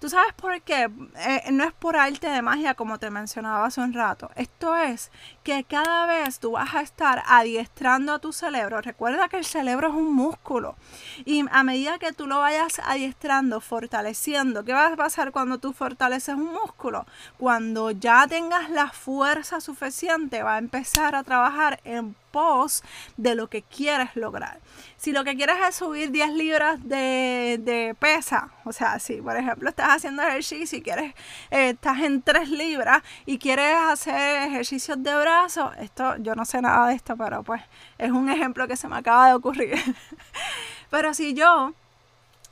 ¿Tú 0.01 0.09
sabes 0.09 0.33
por 0.35 0.61
qué? 0.63 0.89
Eh, 1.17 1.51
no 1.51 1.65
es 1.65 1.73
por 1.73 1.97
arte 1.97 2.29
de 2.29 2.41
magia 2.41 2.75
como 2.75 2.99
te 2.99 3.11
mencionaba 3.11 3.67
hace 3.67 3.81
un 3.81 3.93
rato. 3.93 4.31
Esto 4.37 4.77
es 4.77 5.11
que 5.43 5.65
cada 5.65 6.07
vez 6.07 6.39
tú 6.39 6.53
vas 6.53 6.73
a 6.75 6.83
estar 6.83 7.25
adiestrando 7.27 8.13
a 8.13 8.21
tu 8.21 8.33
cerebro. 8.33 8.81
Recuerda 8.81 9.29
que 9.29 9.39
el 9.39 9.45
cerebro 9.45 9.89
es 9.89 9.95
un 9.95 10.15
músculo. 10.15 10.77
Y 11.25 11.45
a 11.51 11.65
medida 11.65 11.99
que 11.99 12.13
tú 12.13 12.29
lo 12.29 12.39
vayas 12.39 12.79
adiestrando, 12.85 13.61
fortaleciendo, 13.61 14.65
¿qué 14.65 14.73
va 14.73 14.87
a 14.87 14.97
pasar 14.97 15.33
cuando 15.33 15.59
tú 15.59 15.73
fortaleces 15.73 16.37
un 16.37 16.53
músculo? 16.53 17.05
Cuando 17.37 17.91
ya 17.91 18.27
tengas 18.29 18.71
la 18.71 18.91
fuerza 18.91 19.61
suficiente, 19.61 20.45
va 20.45 20.55
a 20.55 20.59
empezar 20.59 21.17
a 21.17 21.25
trabajar 21.25 21.81
en 21.83 22.15
de 23.17 23.35
lo 23.35 23.49
que 23.49 23.63
quieres 23.63 24.15
lograr. 24.15 24.61
Si 24.97 25.13
lo 25.13 25.25
que 25.25 25.37
quieres 25.37 25.57
es 25.69 25.77
subir 25.77 26.11
10 26.11 26.33
libras 26.33 26.81
de, 26.83 27.97
pesa, 27.99 28.51
o 28.65 28.73
sea, 28.73 28.99
si 28.99 29.21
por 29.21 29.37
ejemplo 29.37 29.69
estás 29.69 29.89
haciendo 29.91 30.23
ejercicio 30.23 30.79
y 30.79 30.83
quieres, 30.83 31.15
eh, 31.51 31.71
estás 31.71 31.99
en 32.01 32.23
3 32.23 32.51
libras 32.51 33.03
y 33.27 33.39
quieres 33.39 33.77
hacer 33.77 34.49
ejercicios 34.49 35.03
de 35.03 35.15
brazo, 35.15 35.73
esto 35.79 36.17
yo 36.19 36.35
no 36.35 36.45
sé 36.45 36.61
nada 36.61 36.89
de 36.89 36.95
esto, 36.95 37.17
pero 37.17 37.43
pues 37.43 37.63
es 37.99 38.11
un 38.11 38.29
ejemplo 38.29 38.67
que 38.67 38.77
se 38.77 38.89
me 38.89 38.97
acaba 38.97 39.29
de 39.29 39.35
ocurrir. 39.35 39.77
pero 40.91 41.15
si 41.15 41.35
yo 41.35 41.73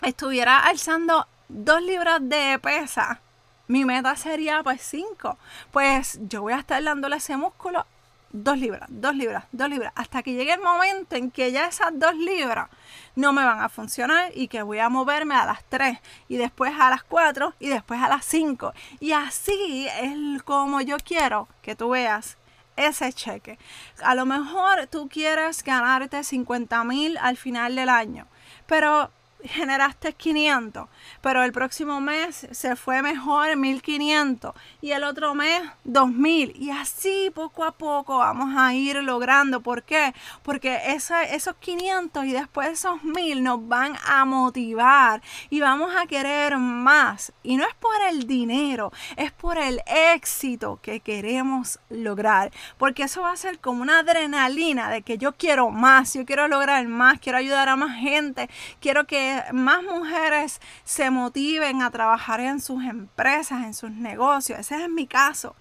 estuviera 0.02 0.59
alzando 0.61 1.26
2 1.49 1.83
libras 1.83 2.21
de 2.23 2.59
pesa, 2.61 3.21
mi 3.69 3.85
meta 3.85 4.14
sería 4.16 4.62
pues 4.62 4.83
5. 4.83 5.37
Pues 5.73 6.19
yo 6.23 6.43
voy 6.43 6.52
a 6.52 6.59
estar 6.59 6.83
dándole 6.83 7.16
ese 7.16 7.37
músculo 7.37 7.87
dos 8.33 8.59
libras, 8.59 8.88
dos 8.90 9.14
libras, 9.14 9.45
dos 9.52 9.68
libras, 9.68 9.92
hasta 9.95 10.23
que 10.23 10.35
llegue 10.35 10.52
el 10.52 10.61
momento 10.61 11.16
en 11.16 11.30
que 11.30 11.52
ya 11.52 11.66
esas 11.66 11.99
dos 11.99 12.14
libras 12.16 12.68
no 13.14 13.33
me 13.33 13.45
van 13.45 13.61
a 13.61 13.68
funcionar 13.68 14.30
y 14.35 14.49
que 14.49 14.62
voy 14.62 14.78
a 14.78 14.88
moverme 14.88 15.35
a 15.35 15.47
las 15.47 15.64
tres 15.64 15.99
y 16.28 16.37
después 16.37 16.73
a 16.78 16.90
las 16.90 17.02
cuatro 17.02 17.54
y 17.59 17.68
después 17.68 18.00
a 18.02 18.09
las 18.09 18.25
cinco. 18.25 18.73
Y 19.00 19.12
así 19.12 19.88
es 20.00 20.42
como 20.42 20.80
yo 20.80 20.97
quiero 20.99 21.49
que 21.62 21.75
tú 21.75 21.90
veas 21.90 22.37
ese 22.76 23.12
cheque. 23.12 23.59
A 24.02 24.14
lo 24.14 24.26
mejor 24.26 24.87
tú 24.88 25.09
quieres 25.09 25.62
ganarte 25.62 26.23
50 26.23 26.85
mil 26.85 27.16
al 27.18 27.37
final 27.37 27.75
del 27.75 27.88
año, 27.88 28.26
pero 28.66 29.11
generaste 29.49 30.12
500, 30.12 30.88
pero 31.21 31.43
el 31.43 31.53
próximo 31.53 32.00
mes 32.00 32.47
se 32.50 32.76
fue 32.76 33.03
mejor 33.03 33.57
1500 33.57 34.55
y 34.81 34.93
el 34.93 35.05
otro 35.05 35.35
mes 35.35 35.62
2000 35.85 36.55
y 36.57 36.71
así 36.71 37.31
poco 37.35 37.65
a 37.65 37.73
poco 37.73 38.19
vamos 38.19 38.55
a 38.57 38.75
ir 38.75 38.97
logrando. 39.03 39.61
¿Por 39.61 39.83
qué? 39.83 40.15
Porque 40.43 40.81
esos 40.87 41.57
500 41.57 42.25
y 42.25 42.33
después 42.33 42.69
esos 42.69 43.03
1000 43.03 43.43
nos 43.43 43.67
van 43.67 43.97
a 44.07 44.25
motivar 44.25 45.23
y 45.50 45.61
vamos 45.61 45.95
a 45.97 46.07
querer 46.07 46.57
más. 46.59 47.33
Y 47.43 47.57
no 47.57 47.65
es 47.65 47.75
por 47.75 48.00
el 48.09 48.26
dinero, 48.26 48.93
es 49.17 49.33
por 49.33 49.59
el 49.59 49.81
éxito 49.87 50.79
que 50.83 51.00
queremos 51.00 51.79
lograr. 51.88 52.50
Porque 52.79 53.05
eso 53.05 53.23
va 53.23 53.33
a 53.33 53.37
ser 53.37 53.59
como 53.59 53.83
una 53.83 54.00
adrenalina 54.00 54.91
de 54.91 55.03
que 55.03 55.19
yo 55.19 55.33
quiero 55.33 55.71
más, 55.71 56.15
yo 56.15 56.25
quiero 56.25 56.49
lograr 56.49 56.87
más, 56.87 57.19
quiero 57.21 57.38
ayudar 57.38 57.69
a 57.69 57.76
más 57.76 57.97
gente, 57.99 58.49
quiero 58.81 59.07
que 59.07 59.36
más 59.52 59.83
mujeres 59.83 60.61
se 60.85 61.11
motiven 61.11 61.83
a 61.83 61.90
trabajar 61.90 62.40
en 62.40 62.61
sus 62.61 62.85
empresas, 62.85 63.64
en 63.64 63.75
sus 63.75 63.90
negocios. 63.90 64.59
Ese 64.59 64.83
es 64.83 64.90
mi 64.90 65.07
caso. 65.07 65.55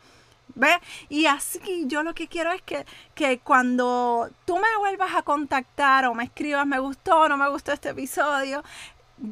¿Ve? 0.53 0.79
Y 1.09 1.25
así 1.25 1.85
yo 1.87 2.03
lo 2.03 2.13
que 2.13 2.27
quiero 2.27 2.51
es 2.51 2.61
que, 2.61 2.85
que 3.13 3.39
cuando 3.39 4.29
tú 4.45 4.57
me 4.57 4.77
vuelvas 4.79 5.15
a 5.15 5.23
contactar 5.23 6.05
o 6.05 6.13
me 6.13 6.25
escribas, 6.25 6.65
me 6.67 6.79
gustó 6.79 7.21
o 7.21 7.29
no 7.29 7.35
me 7.35 7.49
gustó 7.49 7.71
este 7.71 7.89
episodio, 7.89 8.63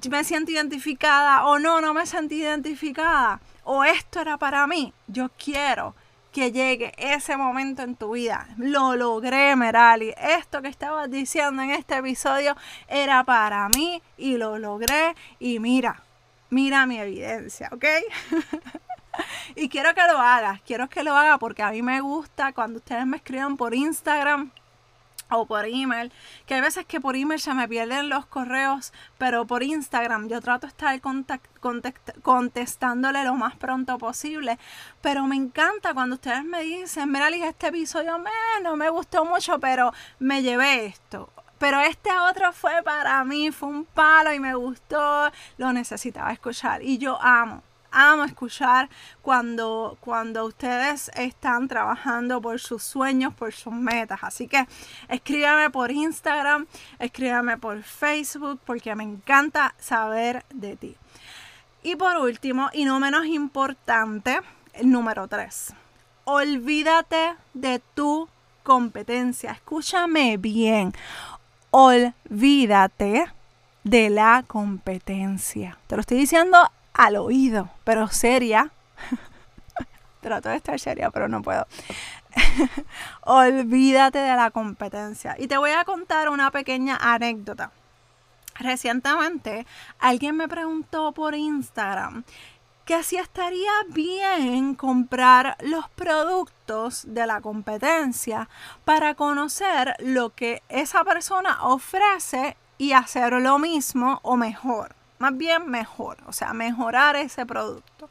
me 0.09 0.23
siento 0.23 0.51
identificada 0.51 1.45
o 1.45 1.59
no, 1.59 1.81
no 1.81 1.93
me 1.93 2.05
siento 2.05 2.33
identificada, 2.33 3.39
o 3.63 3.83
esto 3.83 4.21
era 4.21 4.37
para 4.37 4.65
mí, 4.67 4.93
yo 5.07 5.29
quiero 5.37 5.95
que 6.33 6.51
llegue 6.51 6.91
ese 6.97 7.37
momento 7.37 7.83
en 7.83 7.95
tu 7.95 8.11
vida. 8.11 8.47
Lo 8.57 8.95
logré, 8.95 9.55
Merali. 9.55 10.13
Esto 10.17 10.61
que 10.61 10.67
estabas 10.67 11.09
diciendo 11.09 11.61
en 11.61 11.69
este 11.69 11.95
episodio 11.95 12.57
era 12.87 13.23
para 13.23 13.69
mí 13.69 14.01
y 14.17 14.37
lo 14.37 14.57
logré. 14.57 15.15
Y 15.39 15.59
mira, 15.59 16.01
mira 16.49 16.85
mi 16.85 16.99
evidencia, 16.99 17.69
¿ok? 17.71 17.85
y 19.55 19.69
quiero 19.69 19.93
que 19.93 20.01
lo 20.11 20.17
hagas, 20.17 20.59
quiero 20.63 20.89
que 20.89 21.03
lo 21.03 21.15
hagas 21.15 21.37
porque 21.37 21.61
a 21.61 21.69
mí 21.69 21.81
me 21.83 22.01
gusta 22.01 22.51
cuando 22.51 22.79
ustedes 22.79 23.05
me 23.05 23.17
escriban 23.17 23.55
por 23.55 23.75
Instagram 23.75 24.51
o 25.33 25.45
por 25.45 25.65
email, 25.65 26.11
que 26.45 26.55
hay 26.55 26.61
veces 26.61 26.85
que 26.85 27.01
por 27.01 27.15
email 27.15 27.39
se 27.39 27.53
me 27.53 27.67
pierden 27.67 28.09
los 28.09 28.25
correos, 28.25 28.93
pero 29.17 29.45
por 29.45 29.63
Instagram 29.63 30.27
yo 30.29 30.41
trato 30.41 30.67
de 30.67 30.71
estar 30.71 31.01
contestándole 32.21 33.23
lo 33.23 33.35
más 33.35 33.55
pronto 33.55 33.97
posible. 33.97 34.57
Pero 35.01 35.25
me 35.27 35.35
encanta 35.35 35.93
cuando 35.93 36.15
ustedes 36.15 36.43
me 36.43 36.61
dicen, 36.61 37.11
mira, 37.11 37.29
este 37.29 37.67
episodio 37.67 38.21
no 38.61 38.75
me 38.75 38.89
gustó 38.89 39.25
mucho, 39.25 39.59
pero 39.59 39.93
me 40.19 40.41
llevé 40.41 40.85
esto. 40.85 41.29
Pero 41.57 41.79
este 41.79 42.09
otro 42.29 42.51
fue 42.51 42.83
para 42.83 43.23
mí, 43.23 43.51
fue 43.51 43.69
un 43.69 43.85
palo 43.85 44.33
y 44.33 44.39
me 44.39 44.53
gustó, 44.53 45.31
lo 45.57 45.71
necesitaba 45.71 46.33
escuchar. 46.33 46.83
Y 46.83 46.97
yo 46.97 47.17
amo, 47.21 47.63
amo 47.93 48.25
escuchar 48.25 48.89
cuando, 49.21 49.97
cuando 50.01 50.45
ustedes 50.45 51.09
están 51.15 51.67
trabajando 51.67 52.41
por 52.41 52.59
sus 52.59 52.83
sueños, 52.83 53.33
por 53.33 53.53
sus 53.53 53.73
metas. 53.73 54.19
Así 54.23 54.47
que 54.47 54.67
escríbame 55.07 55.69
por 55.69 55.91
Instagram, 55.91 56.65
escríbame 56.99 57.57
por 57.57 57.81
Facebook, 57.83 58.59
porque 58.65 58.95
me 58.95 59.03
encanta 59.03 59.75
saber 59.79 60.43
de 60.53 60.75
ti. 60.75 60.97
Y 61.83 61.95
por 61.95 62.17
último, 62.17 62.69
y 62.73 62.85
no 62.85 62.99
menos 62.99 63.25
importante, 63.25 64.41
el 64.73 64.89
número 64.89 65.27
3. 65.27 65.73
Olvídate 66.25 67.35
de 67.53 67.81
tu 67.93 68.27
competencia. 68.63 69.51
Escúchame 69.51 70.37
bien. 70.37 70.93
Olvídate 71.71 73.25
de 73.83 74.09
la 74.09 74.43
competencia. 74.47 75.77
Te 75.87 75.95
lo 75.95 76.01
estoy 76.01 76.17
diciendo 76.17 76.71
al 76.93 77.15
oído, 77.15 77.69
pero 77.83 78.07
seria. 78.07 78.71
Trato 80.21 80.49
de 80.49 80.55
estar 80.55 80.79
seria, 80.79 81.09
pero 81.11 81.27
no 81.27 81.41
puedo. 81.41 81.67
Olvídate 83.21 84.19
de 84.19 84.35
la 84.35 84.51
competencia. 84.51 85.35
Y 85.37 85.47
te 85.47 85.57
voy 85.57 85.71
a 85.71 85.83
contar 85.83 86.29
una 86.29 86.51
pequeña 86.51 86.97
anécdota. 86.97 87.71
Recientemente 88.55 89.65
alguien 89.99 90.37
me 90.37 90.47
preguntó 90.47 91.11
por 91.11 91.33
Instagram 91.33 92.23
que 92.85 93.01
si 93.03 93.15
estaría 93.15 93.71
bien 93.89 94.75
comprar 94.75 95.55
los 95.61 95.89
productos 95.89 97.03
de 97.07 97.25
la 97.25 97.41
competencia 97.41 98.49
para 98.83 99.15
conocer 99.15 99.95
lo 99.99 100.35
que 100.35 100.61
esa 100.69 101.03
persona 101.03 101.63
ofrece 101.63 102.57
y 102.77 102.91
hacer 102.91 103.33
lo 103.33 103.57
mismo 103.57 104.19
o 104.23 104.35
mejor. 104.35 104.95
Más 105.23 105.37
bien 105.37 105.71
mejor, 105.71 106.17
o 106.25 106.33
sea, 106.33 106.51
mejorar 106.51 107.15
ese 107.15 107.45
producto. 107.45 108.09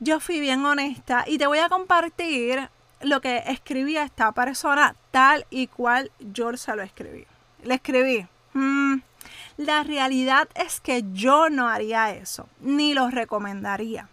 Yo 0.00 0.18
fui 0.18 0.40
bien 0.40 0.64
honesta 0.64 1.22
y 1.24 1.38
te 1.38 1.46
voy 1.46 1.60
a 1.60 1.68
compartir 1.68 2.68
lo 3.02 3.20
que 3.20 3.44
escribí 3.46 3.96
a 3.96 4.02
esta 4.02 4.32
persona 4.32 4.96
tal 5.12 5.46
y 5.50 5.68
cual 5.68 6.10
yo 6.18 6.56
se 6.56 6.74
lo 6.74 6.82
escribí. 6.82 7.28
Le 7.62 7.74
escribí, 7.74 8.26
mm, 8.54 8.96
la 9.58 9.84
realidad 9.84 10.48
es 10.56 10.80
que 10.80 11.04
yo 11.12 11.48
no 11.48 11.68
haría 11.68 12.10
eso, 12.10 12.48
ni 12.58 12.92
lo 12.92 13.08
recomendaría. 13.08 14.08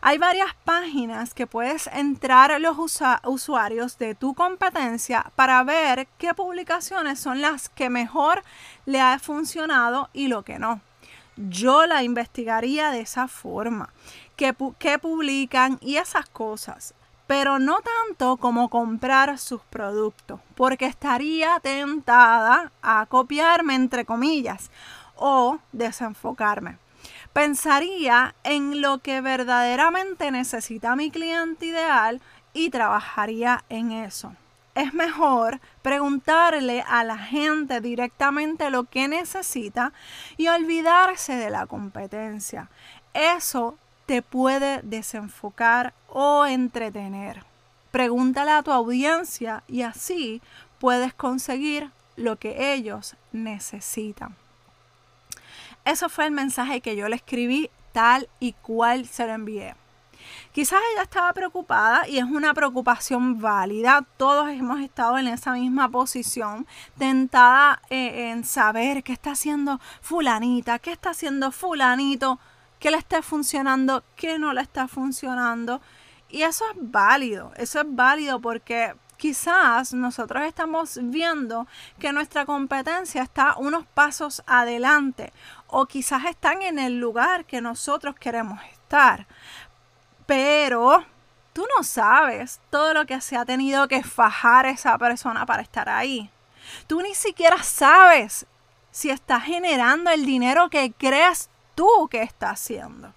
Hay 0.00 0.16
varias 0.16 0.54
páginas 0.64 1.34
que 1.34 1.46
puedes 1.46 1.86
entrar 1.88 2.58
los 2.62 2.78
usuarios 3.24 3.98
de 3.98 4.14
tu 4.14 4.32
competencia 4.32 5.30
para 5.34 5.62
ver 5.64 6.08
qué 6.16 6.32
publicaciones 6.32 7.20
son 7.20 7.42
las 7.42 7.68
que 7.68 7.90
mejor 7.90 8.42
le 8.86 9.02
ha 9.02 9.18
funcionado 9.18 10.08
y 10.14 10.28
lo 10.28 10.42
que 10.42 10.58
no. 10.58 10.80
Yo 11.36 11.86
la 11.86 12.02
investigaría 12.02 12.90
de 12.90 13.00
esa 13.00 13.28
forma, 13.28 13.92
qué 14.36 14.52
publican 14.98 15.78
y 15.80 15.96
esas 15.96 16.26
cosas 16.28 16.94
pero 17.26 17.58
no 17.58 17.78
tanto 17.80 18.36
como 18.36 18.68
comprar 18.68 19.38
sus 19.38 19.60
productos, 19.62 20.40
porque 20.54 20.86
estaría 20.86 21.58
tentada 21.60 22.70
a 22.82 23.06
copiarme 23.06 23.74
entre 23.74 24.04
comillas 24.04 24.70
o 25.16 25.58
desenfocarme. 25.72 26.78
Pensaría 27.32 28.34
en 28.44 28.80
lo 28.80 28.98
que 28.98 29.20
verdaderamente 29.20 30.30
necesita 30.30 30.96
mi 30.96 31.10
cliente 31.10 31.66
ideal 31.66 32.20
y 32.54 32.70
trabajaría 32.70 33.64
en 33.68 33.92
eso. 33.92 34.32
Es 34.76 34.92
mejor 34.92 35.58
preguntarle 35.80 36.84
a 36.86 37.02
la 37.02 37.16
gente 37.16 37.80
directamente 37.80 38.68
lo 38.68 38.84
que 38.84 39.08
necesita 39.08 39.94
y 40.36 40.48
olvidarse 40.48 41.34
de 41.34 41.48
la 41.48 41.66
competencia. 41.66 42.68
Eso 43.14 43.78
te 44.04 44.20
puede 44.20 44.82
desenfocar 44.82 45.94
o 46.08 46.44
entretener. 46.44 47.42
Pregúntale 47.90 48.50
a 48.50 48.62
tu 48.62 48.70
audiencia 48.70 49.62
y 49.66 49.80
así 49.80 50.42
puedes 50.78 51.14
conseguir 51.14 51.90
lo 52.16 52.36
que 52.36 52.74
ellos 52.74 53.16
necesitan. 53.32 54.36
Eso 55.86 56.10
fue 56.10 56.26
el 56.26 56.32
mensaje 56.32 56.82
que 56.82 56.96
yo 56.96 57.08
le 57.08 57.16
escribí 57.16 57.70
tal 57.92 58.28
y 58.40 58.52
cual 58.52 59.06
se 59.06 59.26
lo 59.26 59.32
envié. 59.32 59.74
Quizás 60.56 60.80
ella 60.94 61.02
estaba 61.02 61.34
preocupada 61.34 62.08
y 62.08 62.16
es 62.16 62.24
una 62.24 62.54
preocupación 62.54 63.38
válida. 63.38 64.06
Todos 64.16 64.48
hemos 64.48 64.80
estado 64.80 65.18
en 65.18 65.28
esa 65.28 65.52
misma 65.52 65.90
posición, 65.90 66.66
tentada 66.96 67.82
eh, 67.90 68.30
en 68.30 68.42
saber 68.42 69.02
qué 69.02 69.12
está 69.12 69.32
haciendo 69.32 69.78
fulanita, 70.00 70.78
qué 70.78 70.92
está 70.92 71.10
haciendo 71.10 71.52
fulanito 71.52 72.38
qué 72.78 72.90
le 72.90 72.96
está 72.96 73.20
funcionando, 73.20 74.02
qué 74.16 74.38
no 74.38 74.54
le 74.54 74.62
está 74.62 74.88
funcionando. 74.88 75.82
Y 76.30 76.40
eso 76.40 76.64
es 76.70 76.76
válido, 76.78 77.52
eso 77.58 77.80
es 77.82 77.86
válido 77.86 78.40
porque 78.40 78.94
quizás 79.18 79.92
nosotros 79.92 80.42
estamos 80.44 80.98
viendo 81.02 81.66
que 81.98 82.12
nuestra 82.12 82.46
competencia 82.46 83.22
está 83.22 83.56
unos 83.58 83.84
pasos 83.86 84.42
adelante 84.46 85.34
o 85.66 85.84
quizás 85.84 86.24
están 86.24 86.62
en 86.62 86.78
el 86.78 86.98
lugar 86.98 87.44
que 87.44 87.60
nosotros 87.60 88.14
queremos 88.14 88.58
estar. 88.72 89.26
Pero 90.26 91.04
tú 91.52 91.66
no 91.76 91.82
sabes 91.84 92.60
todo 92.70 92.92
lo 92.92 93.06
que 93.06 93.20
se 93.20 93.36
ha 93.36 93.44
tenido 93.44 93.88
que 93.88 94.02
fajar 94.02 94.66
esa 94.66 94.98
persona 94.98 95.46
para 95.46 95.62
estar 95.62 95.88
ahí. 95.88 96.30
Tú 96.86 97.00
ni 97.00 97.14
siquiera 97.14 97.62
sabes 97.62 98.46
si 98.90 99.10
está 99.10 99.40
generando 99.40 100.10
el 100.10 100.26
dinero 100.26 100.68
que 100.68 100.92
crees 100.92 101.48
tú 101.74 102.08
que 102.10 102.22
estás 102.22 102.60
haciendo. 102.60 103.12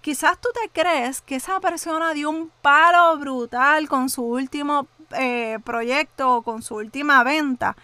Quizás 0.00 0.38
tú 0.40 0.48
te 0.52 0.68
crees 0.68 1.22
que 1.22 1.36
esa 1.36 1.60
persona 1.60 2.12
dio 2.12 2.28
un 2.28 2.50
palo 2.60 3.16
brutal 3.18 3.88
con 3.88 4.10
su 4.10 4.24
último 4.24 4.88
eh, 5.12 5.58
proyecto 5.64 6.36
o 6.36 6.42
con 6.42 6.62
su 6.62 6.74
última 6.74 7.22
venta 7.22 7.76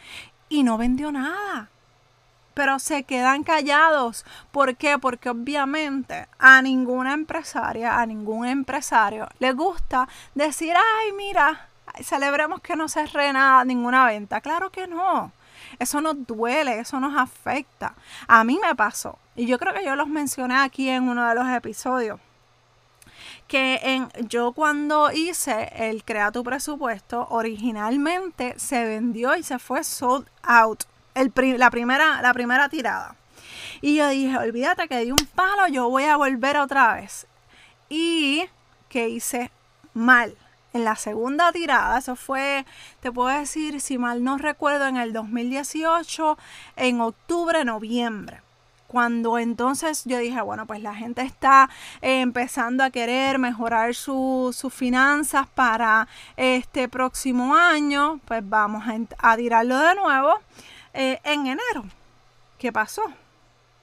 y 0.48 0.64
no 0.64 0.78
vendió 0.78 1.12
nada. 1.12 1.70
Pero 2.58 2.80
se 2.80 3.04
quedan 3.04 3.44
callados. 3.44 4.24
¿Por 4.50 4.74
qué? 4.74 4.98
Porque 4.98 5.30
obviamente 5.30 6.26
a 6.40 6.60
ninguna 6.60 7.14
empresaria, 7.14 8.00
a 8.00 8.04
ningún 8.04 8.46
empresario 8.46 9.28
le 9.38 9.52
gusta 9.52 10.08
decir, 10.34 10.74
ay, 10.74 11.12
mira, 11.12 11.68
celebremos 12.02 12.60
que 12.60 12.74
no 12.74 12.88
se 12.88 13.04
nada, 13.32 13.64
ninguna 13.64 14.06
venta. 14.06 14.40
Claro 14.40 14.70
que 14.70 14.88
no. 14.88 15.30
Eso 15.78 16.00
nos 16.00 16.26
duele, 16.26 16.80
eso 16.80 16.98
nos 16.98 17.16
afecta. 17.16 17.94
A 18.26 18.42
mí 18.42 18.58
me 18.60 18.74
pasó. 18.74 19.20
Y 19.36 19.46
yo 19.46 19.56
creo 19.60 19.72
que 19.72 19.84
yo 19.84 19.94
los 19.94 20.08
mencioné 20.08 20.56
aquí 20.56 20.88
en 20.88 21.08
uno 21.08 21.28
de 21.28 21.36
los 21.36 21.46
episodios. 21.46 22.18
Que 23.46 23.78
en, 23.84 24.08
yo 24.26 24.50
cuando 24.50 25.12
hice 25.12 25.70
el 25.76 26.02
Crea 26.02 26.32
tu 26.32 26.42
presupuesto, 26.42 27.28
originalmente 27.30 28.58
se 28.58 28.84
vendió 28.84 29.36
y 29.36 29.44
se 29.44 29.60
fue 29.60 29.84
sold 29.84 30.26
out. 30.42 30.82
El, 31.14 31.32
la, 31.58 31.70
primera, 31.70 32.22
la 32.22 32.32
primera 32.34 32.68
tirada. 32.68 33.16
Y 33.80 33.96
yo 33.96 34.08
dije, 34.08 34.36
olvídate 34.36 34.88
que 34.88 35.04
di 35.04 35.10
un 35.10 35.28
palo, 35.34 35.68
yo 35.68 35.88
voy 35.88 36.04
a 36.04 36.16
volver 36.16 36.56
otra 36.56 36.94
vez. 36.94 37.26
Y 37.88 38.44
que 38.88 39.08
hice 39.08 39.50
mal 39.94 40.36
en 40.72 40.84
la 40.84 40.96
segunda 40.96 41.52
tirada, 41.52 41.98
eso 41.98 42.16
fue, 42.16 42.66
te 43.00 43.10
puedo 43.10 43.28
decir, 43.28 43.80
si 43.80 43.98
mal 43.98 44.22
no 44.22 44.38
recuerdo, 44.38 44.86
en 44.86 44.96
el 44.96 45.12
2018, 45.12 46.38
en 46.76 47.00
octubre, 47.00 47.64
noviembre. 47.64 48.42
Cuando 48.86 49.38
entonces 49.38 50.04
yo 50.06 50.16
dije, 50.16 50.40
bueno, 50.40 50.66
pues 50.66 50.82
la 50.82 50.94
gente 50.94 51.20
está 51.20 51.68
eh, 52.00 52.22
empezando 52.22 52.82
a 52.82 52.90
querer 52.90 53.38
mejorar 53.38 53.94
sus 53.94 54.56
finanzas 54.70 55.46
para 55.46 56.08
este 56.38 56.88
próximo 56.88 57.54
año, 57.54 58.18
pues 58.24 58.40
vamos 58.48 58.84
a, 59.18 59.36
tirarlo 59.36 59.78
de 59.78 59.94
nuevo 59.94 60.40
eh, 60.94 61.20
en 61.24 61.46
enero. 61.46 61.84
¿Qué 62.58 62.72
pasó? 62.72 63.02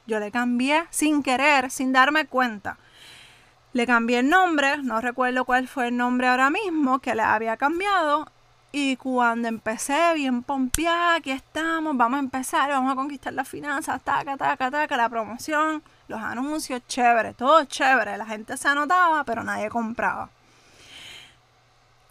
Yo 0.08 0.20
le 0.20 0.32
cambié 0.32 0.86
sin 0.90 1.24
querer, 1.24 1.72
sin 1.72 1.92
darme 1.92 2.28
cuenta 2.28 2.78
le 3.76 3.86
cambié 3.86 4.20
el 4.20 4.30
nombre, 4.30 4.78
no 4.78 5.02
recuerdo 5.02 5.44
cuál 5.44 5.68
fue 5.68 5.90
el 5.90 5.98
nombre 5.98 6.30
ahora 6.30 6.50
mismo 6.50 7.00
que 7.00 7.14
le 7.14 7.24
había 7.24 7.58
cambiado. 7.58 8.26
Y 8.72 8.96
cuando 8.96 9.50
empecé 9.50 10.14
bien 10.14 10.44
pompeada, 10.44 11.16
aquí 11.16 11.32
estamos, 11.32 11.98
vamos 11.98 12.16
a 12.16 12.20
empezar, 12.22 12.70
vamos 12.70 12.94
a 12.94 12.96
conquistar 12.96 13.34
las 13.34 13.50
finanzas, 13.50 14.02
taca, 14.02 14.38
taca, 14.38 14.72
taca, 14.72 14.96
la 14.96 15.10
promoción, 15.10 15.84
los 16.08 16.22
anuncios, 16.22 16.88
chévere, 16.88 17.34
todo 17.34 17.66
chévere. 17.66 18.18
La 18.18 18.26
gente 18.26 18.56
se 18.56 18.70
anotaba, 18.70 19.26
pero 19.26 19.44
nadie 19.44 19.68
compraba. 19.68 20.30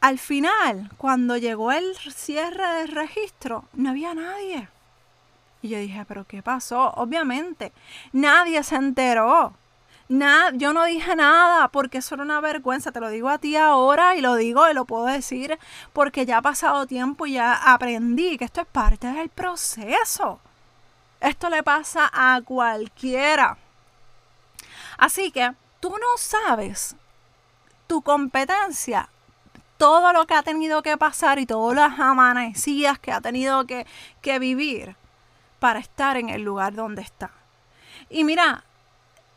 Al 0.02 0.18
final, 0.18 0.90
cuando 0.98 1.38
llegó 1.38 1.72
el 1.72 1.96
cierre 1.96 2.66
del 2.74 2.88
registro, 2.88 3.64
no 3.72 3.88
había 3.88 4.14
nadie. 4.14 4.68
Y 5.64 5.68
yo 5.68 5.78
dije, 5.78 6.04
pero 6.04 6.26
¿qué 6.26 6.42
pasó? 6.42 6.90
Obviamente, 6.96 7.72
nadie 8.12 8.62
se 8.62 8.76
enteró. 8.76 9.54
Nada, 10.10 10.50
yo 10.52 10.74
no 10.74 10.84
dije 10.84 11.16
nada 11.16 11.68
porque 11.68 11.98
eso 11.98 12.16
era 12.16 12.22
una 12.22 12.42
vergüenza. 12.42 12.92
Te 12.92 13.00
lo 13.00 13.08
digo 13.08 13.30
a 13.30 13.38
ti 13.38 13.56
ahora 13.56 14.14
y 14.14 14.20
lo 14.20 14.34
digo 14.34 14.68
y 14.68 14.74
lo 14.74 14.84
puedo 14.84 15.06
decir 15.06 15.58
porque 15.94 16.26
ya 16.26 16.36
ha 16.36 16.42
pasado 16.42 16.86
tiempo 16.86 17.24
y 17.24 17.32
ya 17.32 17.54
aprendí 17.54 18.36
que 18.36 18.44
esto 18.44 18.60
es 18.60 18.66
parte 18.66 19.06
del 19.06 19.30
proceso. 19.30 20.38
Esto 21.18 21.48
le 21.48 21.62
pasa 21.62 22.10
a 22.12 22.42
cualquiera. 22.42 23.56
Así 24.98 25.30
que 25.30 25.50
tú 25.80 25.92
no 25.92 26.18
sabes 26.18 26.94
tu 27.86 28.02
competencia, 28.02 29.08
todo 29.78 30.12
lo 30.12 30.26
que 30.26 30.34
ha 30.34 30.42
tenido 30.42 30.82
que 30.82 30.98
pasar 30.98 31.38
y 31.38 31.46
todas 31.46 31.74
las 31.74 31.98
amanecidas 31.98 32.98
que 32.98 33.12
ha 33.12 33.22
tenido 33.22 33.66
que, 33.66 33.86
que 34.20 34.38
vivir 34.38 34.96
para 35.64 35.80
estar 35.80 36.18
en 36.18 36.28
el 36.28 36.42
lugar 36.42 36.74
donde 36.74 37.00
está. 37.00 37.30
Y 38.10 38.24
mira, 38.24 38.64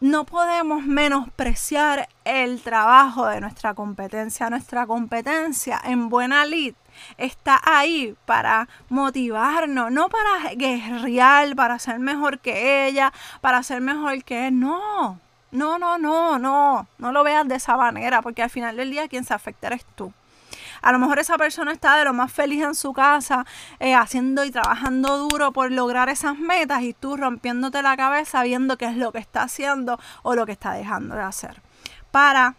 no 0.02 0.26
podemos 0.26 0.84
menospreciar 0.84 2.10
el 2.26 2.62
trabajo 2.62 3.28
de 3.28 3.40
nuestra 3.40 3.74
competencia. 3.74 4.50
Nuestra 4.50 4.86
competencia 4.86 5.80
en 5.86 6.10
buena 6.10 6.46
lid 6.46 6.76
está 7.18 7.62
ahí 7.64 8.14
para 8.26 8.68
motivarnos, 8.90 9.90
no 9.90 10.10
para 10.10 10.54
guerrear, 10.54 11.56
para 11.56 11.80
ser 11.80 11.98
mejor 12.00 12.40
que 12.40 12.88
ella, 12.88 13.14
para 13.40 13.64
ser 13.64 13.80
mejor 13.80 14.22
que 14.26 14.48
él. 14.48 14.60
No, 14.60 15.22
no, 15.54 15.80
no, 15.80 15.98
no, 15.98 16.38
no. 16.38 16.88
No 16.98 17.12
lo 17.14 17.24
veas 17.24 17.48
de 17.48 17.56
esa 17.56 17.78
manera, 17.78 18.22
porque 18.22 18.44
al 18.44 18.50
final 18.50 18.76
del 18.76 18.92
día 18.92 19.08
quien 19.08 19.24
se 19.24 19.34
afecta 19.34 19.68
eres 19.68 19.86
tú. 19.96 20.12
A 20.88 20.94
lo 20.94 21.00
mejor 21.00 21.20
esa 21.20 21.38
persona 21.38 21.74
está 21.74 21.98
de 21.98 22.06
lo 22.06 22.14
más 22.14 22.32
feliz 22.32 22.64
en 22.64 22.74
su 22.74 22.94
casa, 22.94 23.46
eh, 23.82 23.94
haciendo 23.94 24.46
y 24.46 24.52
trabajando 24.52 25.18
duro 25.18 25.52
por 25.52 25.70
lograr 25.70 26.08
esas 26.08 26.40
metas 26.40 26.82
y 26.82 26.94
tú 26.94 27.18
rompiéndote 27.18 27.82
la 27.82 27.98
cabeza 27.98 28.42
viendo 28.44 28.78
qué 28.78 28.86
es 28.86 28.96
lo 28.96 29.12
que 29.12 29.18
está 29.18 29.42
haciendo 29.42 30.00
o 30.24 30.34
lo 30.34 30.46
que 30.46 30.54
está 30.54 30.72
dejando 30.72 31.16
de 31.16 31.24
hacer. 31.24 31.62
Para 32.12 32.56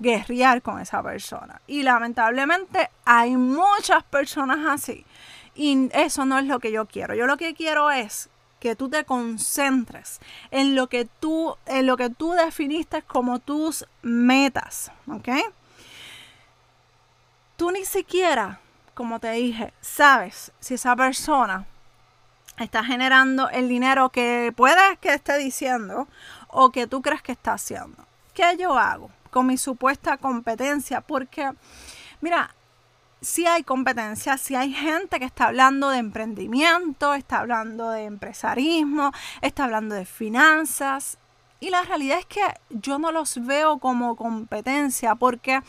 guerrear 0.00 0.60
con 0.60 0.80
esa 0.80 1.04
persona. 1.04 1.60
Y 1.68 1.84
lamentablemente 1.84 2.90
hay 3.04 3.36
muchas 3.36 4.02
personas 4.02 4.58
así. 4.66 5.06
Y 5.54 5.88
eso 5.92 6.24
no 6.24 6.36
es 6.40 6.46
lo 6.46 6.58
que 6.58 6.72
yo 6.72 6.86
quiero. 6.86 7.14
Yo 7.14 7.28
lo 7.28 7.36
que 7.36 7.54
quiero 7.54 7.92
es 7.92 8.28
que 8.58 8.74
tú 8.74 8.88
te 8.88 9.04
concentres 9.04 10.18
en 10.50 10.74
lo 10.74 10.88
que 10.88 11.04
tú, 11.04 11.54
en 11.66 11.86
lo 11.86 11.96
que 11.96 12.10
tú 12.10 12.32
definiste 12.32 13.02
como 13.02 13.38
tus 13.38 13.86
metas, 14.02 14.90
¿ok? 15.06 15.28
Tú 17.58 17.72
ni 17.72 17.84
siquiera, 17.84 18.60
como 18.94 19.18
te 19.18 19.32
dije, 19.32 19.74
sabes 19.80 20.52
si 20.60 20.74
esa 20.74 20.94
persona 20.94 21.66
está 22.56 22.84
generando 22.84 23.50
el 23.50 23.68
dinero 23.68 24.10
que 24.10 24.52
puedes 24.54 24.96
que 25.00 25.12
esté 25.12 25.36
diciendo 25.38 26.06
o 26.46 26.70
que 26.70 26.86
tú 26.86 27.02
crees 27.02 27.20
que 27.20 27.32
está 27.32 27.54
haciendo. 27.54 28.06
¿Qué 28.32 28.56
yo 28.56 28.78
hago 28.78 29.10
con 29.32 29.48
mi 29.48 29.58
supuesta 29.58 30.18
competencia? 30.18 31.00
Porque, 31.00 31.50
mira, 32.20 32.54
si 33.20 33.44
hay 33.44 33.64
competencia, 33.64 34.38
si 34.38 34.54
hay 34.54 34.72
gente 34.72 35.18
que 35.18 35.24
está 35.24 35.46
hablando 35.46 35.90
de 35.90 35.98
emprendimiento, 35.98 37.14
está 37.14 37.40
hablando 37.40 37.90
de 37.90 38.04
empresarismo, 38.04 39.10
está 39.40 39.64
hablando 39.64 39.96
de 39.96 40.04
finanzas. 40.04 41.18
Y 41.60 41.70
la 41.70 41.82
realidad 41.82 42.20
es 42.20 42.26
que 42.26 42.42
yo 42.70 42.98
no 42.98 43.10
los 43.10 43.44
veo 43.44 43.78
como 43.78 44.14
competencia 44.14 45.16
porque 45.16 45.60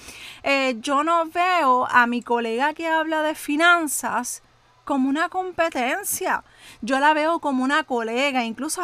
eh, 0.44 0.76
yo 0.80 1.04
no 1.04 1.26
veo 1.26 1.88
a 1.90 2.06
mi 2.06 2.22
colega 2.22 2.74
que 2.74 2.88
habla 2.88 3.24
de 3.24 3.34
finanzas 3.34 4.44
como 4.86 5.10
una 5.10 5.30
competencia. 5.30 6.44
Yo 6.82 7.00
la 7.00 7.14
veo 7.14 7.40
como 7.40 7.64
una 7.64 7.84
colega. 7.84 8.44
Incluso 8.44 8.82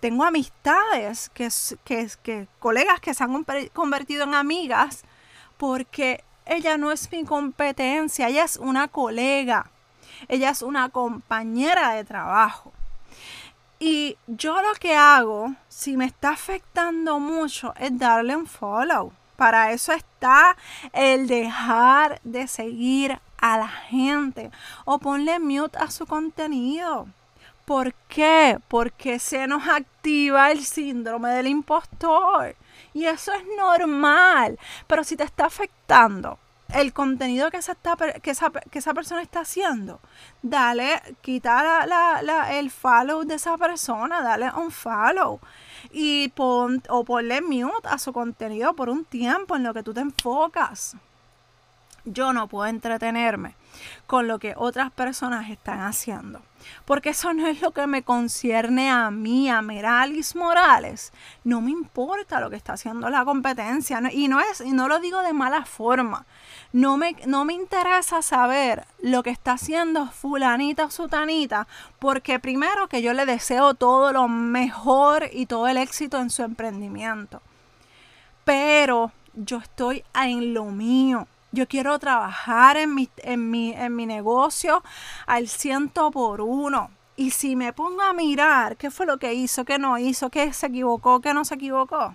tengo 0.00 0.24
amistades, 0.24 1.30
que, 1.34 1.48
que 2.22 2.48
colegas 2.58 3.00
que 3.00 3.14
se 3.14 3.24
han 3.24 3.44
convertido 3.72 4.24
en 4.24 4.34
amigas 4.34 5.04
porque 5.56 6.24
ella 6.46 6.76
no 6.76 6.92
es 6.92 7.10
mi 7.10 7.24
competencia, 7.24 8.28
ella 8.28 8.44
es 8.44 8.56
una 8.56 8.88
colega, 8.88 9.70
ella 10.28 10.50
es 10.50 10.62
una 10.62 10.88
compañera 10.88 11.94
de 11.94 12.04
trabajo. 12.04 12.72
Y 13.78 14.16
yo 14.26 14.62
lo 14.62 14.74
que 14.74 14.96
hago, 14.96 15.54
si 15.68 15.96
me 15.96 16.06
está 16.06 16.30
afectando 16.30 17.18
mucho, 17.18 17.74
es 17.78 17.98
darle 17.98 18.36
un 18.36 18.46
follow. 18.46 19.12
Para 19.36 19.72
eso 19.72 19.92
está 19.92 20.56
el 20.92 21.26
dejar 21.26 22.20
de 22.22 22.46
seguir 22.46 23.18
a 23.38 23.58
la 23.58 23.68
gente 23.68 24.50
o 24.84 24.98
ponle 24.98 25.40
mute 25.40 25.76
a 25.78 25.90
su 25.90 26.06
contenido. 26.06 27.08
¿Por 27.64 27.94
qué? 28.08 28.58
Porque 28.68 29.18
se 29.18 29.46
nos 29.46 29.66
activa 29.66 30.52
el 30.52 30.64
síndrome 30.64 31.30
del 31.30 31.48
impostor. 31.48 32.54
Y 32.92 33.06
eso 33.06 33.32
es 33.32 33.42
normal. 33.56 34.58
Pero 34.86 35.02
si 35.02 35.16
te 35.16 35.24
está 35.24 35.46
afectando 35.46 36.38
el 36.74 36.92
contenido 36.92 37.50
que, 37.50 37.58
esa, 37.58 37.76
que, 38.22 38.30
esa, 38.30 38.50
que 38.50 38.78
esa 38.78 38.94
persona 38.94 39.22
está 39.22 39.40
haciendo, 39.40 40.00
dale, 40.42 41.00
quita 41.22 41.86
el 42.50 42.70
follow 42.70 43.24
de 43.24 43.34
esa 43.34 43.56
persona, 43.56 44.20
dale 44.22 44.50
un 44.56 44.70
follow. 44.70 45.40
Y 45.92 46.28
pon, 46.30 46.82
o 46.88 47.04
ponle 47.04 47.40
mute 47.40 47.88
a 47.88 47.98
su 47.98 48.12
contenido 48.12 48.74
por 48.74 48.88
un 48.88 49.04
tiempo 49.04 49.54
en 49.56 49.62
lo 49.62 49.72
que 49.72 49.82
tú 49.82 49.94
te 49.94 50.00
enfocas. 50.00 50.96
Yo 52.04 52.32
no 52.32 52.48
puedo 52.48 52.66
entretenerme 52.66 53.54
con 54.06 54.28
lo 54.28 54.38
que 54.38 54.54
otras 54.56 54.90
personas 54.90 55.50
están 55.50 55.80
haciendo. 55.80 56.40
Porque 56.84 57.10
eso 57.10 57.32
no 57.34 57.46
es 57.46 57.60
lo 57.60 57.72
que 57.72 57.86
me 57.86 58.02
concierne 58.02 58.90
a 58.90 59.10
mí, 59.10 59.50
a 59.50 59.62
Meralis 59.62 60.34
Morales. 60.34 61.12
No 61.44 61.60
me 61.60 61.70
importa 61.70 62.40
lo 62.40 62.50
que 62.50 62.56
está 62.56 62.74
haciendo 62.74 63.10
la 63.10 63.24
competencia. 63.24 64.00
Y 64.12 64.28
no, 64.28 64.40
es, 64.40 64.60
y 64.60 64.72
no 64.72 64.88
lo 64.88 64.98
digo 65.00 65.22
de 65.22 65.32
mala 65.32 65.64
forma. 65.64 66.26
No 66.72 66.96
me, 66.96 67.16
no 67.26 67.44
me 67.44 67.52
interesa 67.52 68.22
saber 68.22 68.86
lo 69.00 69.22
que 69.22 69.30
está 69.30 69.52
haciendo 69.52 70.06
fulanita 70.06 70.86
o 70.86 70.90
sutanita. 70.90 71.66
Porque 71.98 72.38
primero 72.38 72.88
que 72.88 73.02
yo 73.02 73.12
le 73.12 73.26
deseo 73.26 73.74
todo 73.74 74.12
lo 74.12 74.28
mejor 74.28 75.28
y 75.32 75.46
todo 75.46 75.68
el 75.68 75.76
éxito 75.76 76.18
en 76.18 76.30
su 76.30 76.42
emprendimiento. 76.42 77.42
Pero 78.44 79.12
yo 79.34 79.58
estoy 79.58 80.04
en 80.14 80.54
lo 80.54 80.66
mío 80.66 81.26
yo 81.54 81.68
quiero 81.68 81.98
trabajar 81.98 82.76
en 82.76 82.94
mi, 82.94 83.08
en 83.18 83.50
mi, 83.50 83.72
en 83.72 83.94
mi 83.94 84.06
negocio 84.06 84.82
al 85.26 85.48
ciento 85.48 86.10
por 86.10 86.40
uno. 86.40 86.90
Y 87.16 87.30
si 87.30 87.54
me 87.54 87.72
pongo 87.72 88.02
a 88.02 88.12
mirar 88.12 88.76
qué 88.76 88.90
fue 88.90 89.06
lo 89.06 89.18
que 89.18 89.34
hizo, 89.34 89.64
qué 89.64 89.78
no 89.78 89.96
hizo, 89.98 90.30
qué 90.30 90.52
se 90.52 90.66
equivocó, 90.66 91.20
qué 91.20 91.32
no 91.32 91.44
se 91.44 91.54
equivocó, 91.54 92.14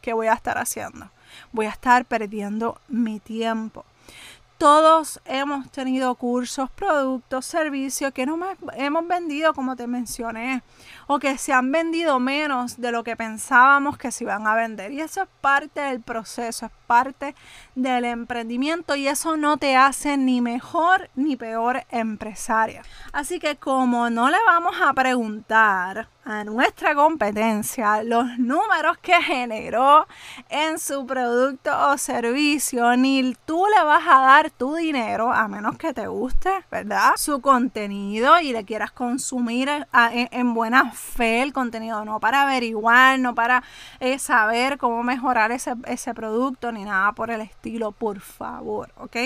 ¿qué 0.00 0.12
voy 0.12 0.26
a 0.26 0.34
estar 0.34 0.58
haciendo? 0.58 1.10
Voy 1.52 1.66
a 1.66 1.70
estar 1.70 2.04
perdiendo 2.04 2.80
mi 2.88 3.20
tiempo. 3.20 3.84
Todos 4.58 5.20
hemos 5.24 5.70
tenido 5.70 6.14
cursos, 6.16 6.70
productos, 6.70 7.46
servicios 7.46 8.12
que 8.12 8.26
no 8.26 8.38
hemos 8.76 9.08
vendido, 9.08 9.54
como 9.54 9.74
te 9.76 9.86
mencioné, 9.86 10.62
o 11.12 11.18
que 11.18 11.36
se 11.36 11.52
han 11.52 11.70
vendido 11.70 12.18
menos 12.18 12.80
de 12.80 12.90
lo 12.90 13.04
que 13.04 13.16
pensábamos 13.16 13.98
que 13.98 14.10
se 14.10 14.24
iban 14.24 14.46
a 14.46 14.54
vender. 14.54 14.92
Y 14.92 15.00
eso 15.00 15.22
es 15.22 15.28
parte 15.42 15.80
del 15.80 16.00
proceso, 16.00 16.66
es 16.66 16.72
parte 16.86 17.34
del 17.74 18.04
emprendimiento 18.04 18.94
y 18.96 19.08
eso 19.08 19.36
no 19.36 19.56
te 19.58 19.76
hace 19.76 20.16
ni 20.16 20.40
mejor 20.40 21.10
ni 21.14 21.36
peor 21.36 21.84
empresaria. 21.90 22.82
Así 23.12 23.38
que 23.38 23.56
como 23.56 24.08
no 24.08 24.30
le 24.30 24.38
vamos 24.46 24.74
a 24.82 24.92
preguntar 24.94 26.08
a 26.24 26.44
nuestra 26.44 26.94
competencia 26.94 28.02
los 28.04 28.38
números 28.38 28.96
que 28.98 29.20
generó 29.22 30.06
en 30.48 30.78
su 30.78 31.04
producto 31.06 31.70
o 31.88 31.98
servicio, 31.98 32.96
ni 32.96 33.34
tú 33.44 33.64
le 33.74 33.84
vas 33.84 34.04
a 34.06 34.20
dar 34.20 34.50
tu 34.50 34.74
dinero, 34.74 35.32
a 35.32 35.48
menos 35.48 35.76
que 35.78 35.92
te 35.92 36.06
guste, 36.06 36.50
¿verdad? 36.70 37.12
Su 37.16 37.40
contenido 37.40 38.38
y 38.40 38.52
le 38.52 38.64
quieras 38.64 38.92
consumir 38.92 39.68
en, 39.92 40.54
buena 40.54 40.92
fe 41.02 41.42
el 41.42 41.52
contenido, 41.52 42.04
no 42.04 42.20
para 42.20 42.42
averiguar, 42.42 43.18
no 43.18 43.34
para 43.34 43.62
eh, 44.00 44.18
saber 44.18 44.78
cómo 44.78 45.02
mejorar 45.02 45.52
ese, 45.52 45.74
ese 45.86 46.14
producto, 46.14 46.72
ni 46.72 46.84
nada 46.84 47.12
por 47.12 47.30
el 47.30 47.40
estilo, 47.40 47.92
por 47.92 48.20
favor, 48.20 48.90
¿ok? 48.96 49.16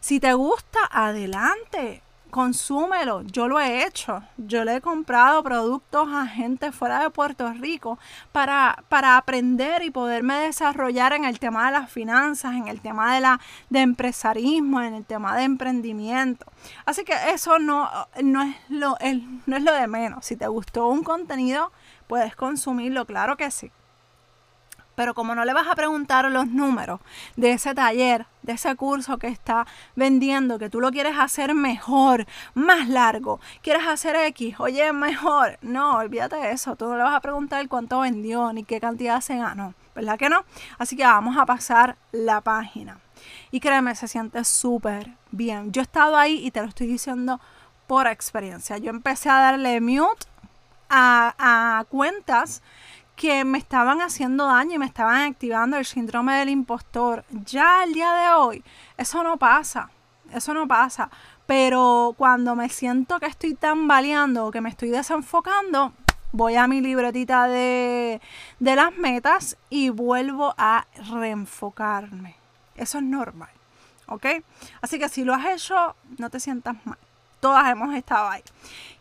Si 0.00 0.20
te 0.20 0.32
gusta, 0.34 0.80
adelante 0.90 2.02
consúmelo. 2.30 3.22
Yo 3.22 3.48
lo 3.48 3.60
he 3.60 3.84
hecho. 3.84 4.22
Yo 4.36 4.64
le 4.64 4.76
he 4.76 4.80
comprado 4.80 5.42
productos 5.42 6.08
a 6.08 6.26
gente 6.26 6.72
fuera 6.72 7.00
de 7.02 7.10
Puerto 7.10 7.52
Rico 7.52 7.98
para, 8.32 8.84
para 8.88 9.16
aprender 9.16 9.82
y 9.82 9.90
poderme 9.90 10.34
desarrollar 10.34 11.12
en 11.12 11.24
el 11.24 11.38
tema 11.38 11.66
de 11.66 11.72
las 11.72 11.90
finanzas, 11.90 12.54
en 12.54 12.68
el 12.68 12.80
tema 12.80 13.14
de, 13.14 13.20
la, 13.20 13.40
de 13.68 13.80
empresarismo, 13.80 14.80
en 14.80 14.94
el 14.94 15.04
tema 15.04 15.36
de 15.36 15.44
emprendimiento. 15.44 16.46
Así 16.84 17.04
que 17.04 17.14
eso 17.32 17.58
no, 17.58 17.88
no, 18.22 18.42
es 18.42 18.56
lo, 18.68 18.96
no 19.46 19.56
es 19.56 19.62
lo 19.62 19.72
de 19.72 19.86
menos. 19.86 20.24
Si 20.24 20.36
te 20.36 20.46
gustó 20.46 20.88
un 20.88 21.02
contenido, 21.02 21.72
puedes 22.06 22.34
consumirlo, 22.36 23.04
claro 23.06 23.36
que 23.36 23.50
sí. 23.50 23.70
Pero 25.00 25.14
como 25.14 25.34
no 25.34 25.46
le 25.46 25.54
vas 25.54 25.66
a 25.66 25.74
preguntar 25.74 26.30
los 26.30 26.46
números 26.46 27.00
de 27.34 27.52
ese 27.52 27.74
taller, 27.74 28.26
de 28.42 28.52
ese 28.52 28.76
curso 28.76 29.16
que 29.16 29.28
está 29.28 29.66
vendiendo, 29.96 30.58
que 30.58 30.68
tú 30.68 30.78
lo 30.78 30.90
quieres 30.90 31.18
hacer 31.18 31.54
mejor, 31.54 32.26
más 32.52 32.86
largo, 32.86 33.40
quieres 33.62 33.86
hacer 33.86 34.14
X, 34.14 34.60
oye, 34.60 34.92
mejor. 34.92 35.58
No, 35.62 35.96
olvídate 35.96 36.36
de 36.36 36.50
eso. 36.50 36.76
Tú 36.76 36.84
no 36.86 36.98
le 36.98 37.02
vas 37.02 37.14
a 37.14 37.20
preguntar 37.20 37.66
cuánto 37.66 38.00
vendió 38.00 38.52
ni 38.52 38.62
qué 38.62 38.78
cantidad 38.78 39.22
se 39.22 39.38
ganó. 39.38 39.72
¿Verdad 39.94 40.18
que 40.18 40.28
no? 40.28 40.44
Así 40.76 40.96
que 40.96 41.04
vamos 41.04 41.38
a 41.38 41.46
pasar 41.46 41.96
la 42.12 42.42
página. 42.42 42.98
Y 43.50 43.60
créeme, 43.60 43.94
se 43.94 44.06
siente 44.06 44.44
súper 44.44 45.14
bien. 45.30 45.72
Yo 45.72 45.80
he 45.80 45.84
estado 45.84 46.14
ahí 46.14 46.46
y 46.46 46.50
te 46.50 46.60
lo 46.60 46.68
estoy 46.68 46.88
diciendo 46.88 47.40
por 47.86 48.06
experiencia. 48.06 48.76
Yo 48.76 48.90
empecé 48.90 49.30
a 49.30 49.40
darle 49.40 49.80
mute 49.80 50.26
a, 50.90 51.78
a 51.78 51.84
cuentas 51.84 52.60
que 53.20 53.44
me 53.44 53.58
estaban 53.58 54.00
haciendo 54.00 54.46
daño 54.46 54.76
y 54.76 54.78
me 54.78 54.86
estaban 54.86 55.30
activando 55.30 55.76
el 55.76 55.84
síndrome 55.84 56.36
del 56.36 56.48
impostor. 56.48 57.22
Ya 57.44 57.82
al 57.82 57.92
día 57.92 58.14
de 58.14 58.30
hoy, 58.30 58.64
eso 58.96 59.22
no 59.22 59.36
pasa, 59.36 59.90
eso 60.32 60.54
no 60.54 60.66
pasa. 60.66 61.10
Pero 61.44 62.14
cuando 62.16 62.56
me 62.56 62.70
siento 62.70 63.20
que 63.20 63.26
estoy 63.26 63.52
tambaleando 63.52 64.46
o 64.46 64.50
que 64.50 64.62
me 64.62 64.70
estoy 64.70 64.88
desenfocando, 64.88 65.92
voy 66.32 66.56
a 66.56 66.66
mi 66.66 66.80
libretita 66.80 67.46
de, 67.46 68.22
de 68.58 68.74
las 68.74 68.96
metas 68.96 69.58
y 69.68 69.90
vuelvo 69.90 70.54
a 70.56 70.86
reenfocarme. 71.12 72.36
Eso 72.74 72.96
es 72.96 73.04
normal, 73.04 73.50
¿ok? 74.06 74.24
Así 74.80 74.98
que 74.98 75.10
si 75.10 75.24
lo 75.24 75.34
has 75.34 75.44
hecho, 75.44 75.94
no 76.16 76.30
te 76.30 76.40
sientas 76.40 76.76
mal. 76.86 76.96
Todas 77.38 77.70
hemos 77.70 77.94
estado 77.94 78.30
ahí. 78.30 78.42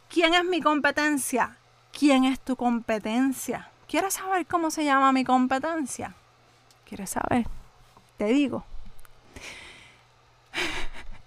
¿Quién 0.10 0.34
es 0.34 0.44
mi 0.44 0.60
competencia? 0.60 1.56
¿Quién 1.98 2.26
es 2.26 2.38
tu 2.42 2.58
competencia? 2.58 3.70
¿Quieres 3.90 4.14
saber 4.14 4.46
cómo 4.46 4.70
se 4.70 4.86
llama 4.86 5.12
mi 5.12 5.24
competencia? 5.24 6.14
¿Quieres 6.88 7.10
saber? 7.10 7.48
Te 8.18 8.26
digo. 8.26 8.64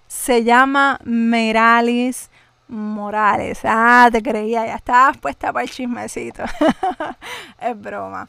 se 0.06 0.44
llama 0.44 1.00
Meralis 1.02 2.30
Morales. 2.68 3.58
Ah, 3.64 4.08
te 4.12 4.22
creía, 4.22 4.64
ya 4.64 4.76
estabas 4.76 5.18
puesta 5.18 5.52
para 5.52 5.64
el 5.64 5.70
chismecito. 5.70 6.44
es 7.60 7.80
broma. 7.80 8.28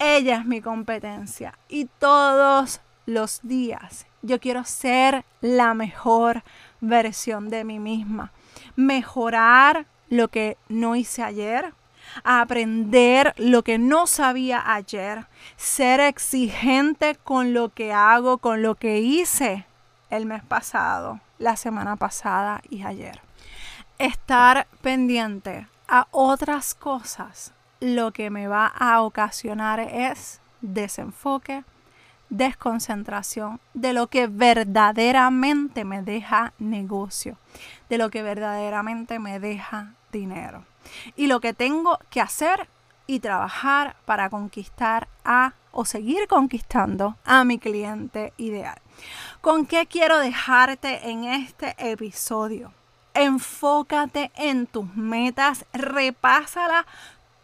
Ella 0.00 0.38
es 0.38 0.46
mi 0.46 0.60
competencia 0.60 1.56
y 1.68 1.84
todos 1.84 2.80
los 3.06 3.38
días 3.44 4.04
yo 4.22 4.40
quiero 4.40 4.64
ser 4.64 5.24
la 5.42 5.74
mejor 5.74 6.42
versión 6.80 7.48
de 7.50 7.62
mí 7.62 7.78
misma. 7.78 8.32
Mejorar 8.74 9.86
lo 10.08 10.26
que 10.26 10.56
no 10.68 10.96
hice 10.96 11.22
ayer, 11.22 11.72
aprender 12.24 13.34
lo 13.36 13.62
que 13.62 13.78
no 13.78 14.06
sabía 14.06 14.62
ayer, 14.72 15.26
ser 15.56 16.00
exigente 16.00 17.16
con 17.16 17.54
lo 17.54 17.70
que 17.70 17.92
hago, 17.92 18.38
con 18.38 18.62
lo 18.62 18.74
que 18.74 18.98
hice 18.98 19.66
el 20.10 20.26
mes 20.26 20.42
pasado, 20.42 21.20
la 21.38 21.56
semana 21.56 21.96
pasada 21.96 22.62
y 22.68 22.82
ayer. 22.82 23.20
Estar 23.98 24.66
pendiente 24.82 25.66
a 25.88 26.06
otras 26.10 26.74
cosas, 26.74 27.52
lo 27.80 28.12
que 28.12 28.30
me 28.30 28.48
va 28.48 28.66
a 28.66 29.02
ocasionar 29.02 29.80
es 29.80 30.40
desenfoque, 30.60 31.64
desconcentración 32.30 33.60
de 33.74 33.92
lo 33.92 34.06
que 34.06 34.26
verdaderamente 34.26 35.84
me 35.84 36.02
deja 36.02 36.52
negocio, 36.58 37.36
de 37.88 37.98
lo 37.98 38.10
que 38.10 38.22
verdaderamente 38.22 39.18
me 39.18 39.38
deja 39.40 39.94
dinero. 40.12 40.64
Y 41.16 41.26
lo 41.26 41.40
que 41.40 41.52
tengo 41.52 41.98
que 42.08 42.20
hacer 42.20 42.68
y 43.06 43.20
trabajar 43.20 43.96
para 44.04 44.30
conquistar 44.30 45.08
a 45.24 45.52
o 45.72 45.84
seguir 45.84 46.26
conquistando 46.28 47.16
a 47.24 47.44
mi 47.44 47.58
cliente 47.58 48.32
ideal. 48.36 48.78
¿Con 49.40 49.66
qué 49.66 49.86
quiero 49.86 50.18
dejarte 50.18 51.10
en 51.10 51.24
este 51.24 51.74
episodio? 51.78 52.72
Enfócate 53.14 54.30
en 54.36 54.66
tus 54.66 54.94
metas, 54.94 55.64
repásalas 55.72 56.86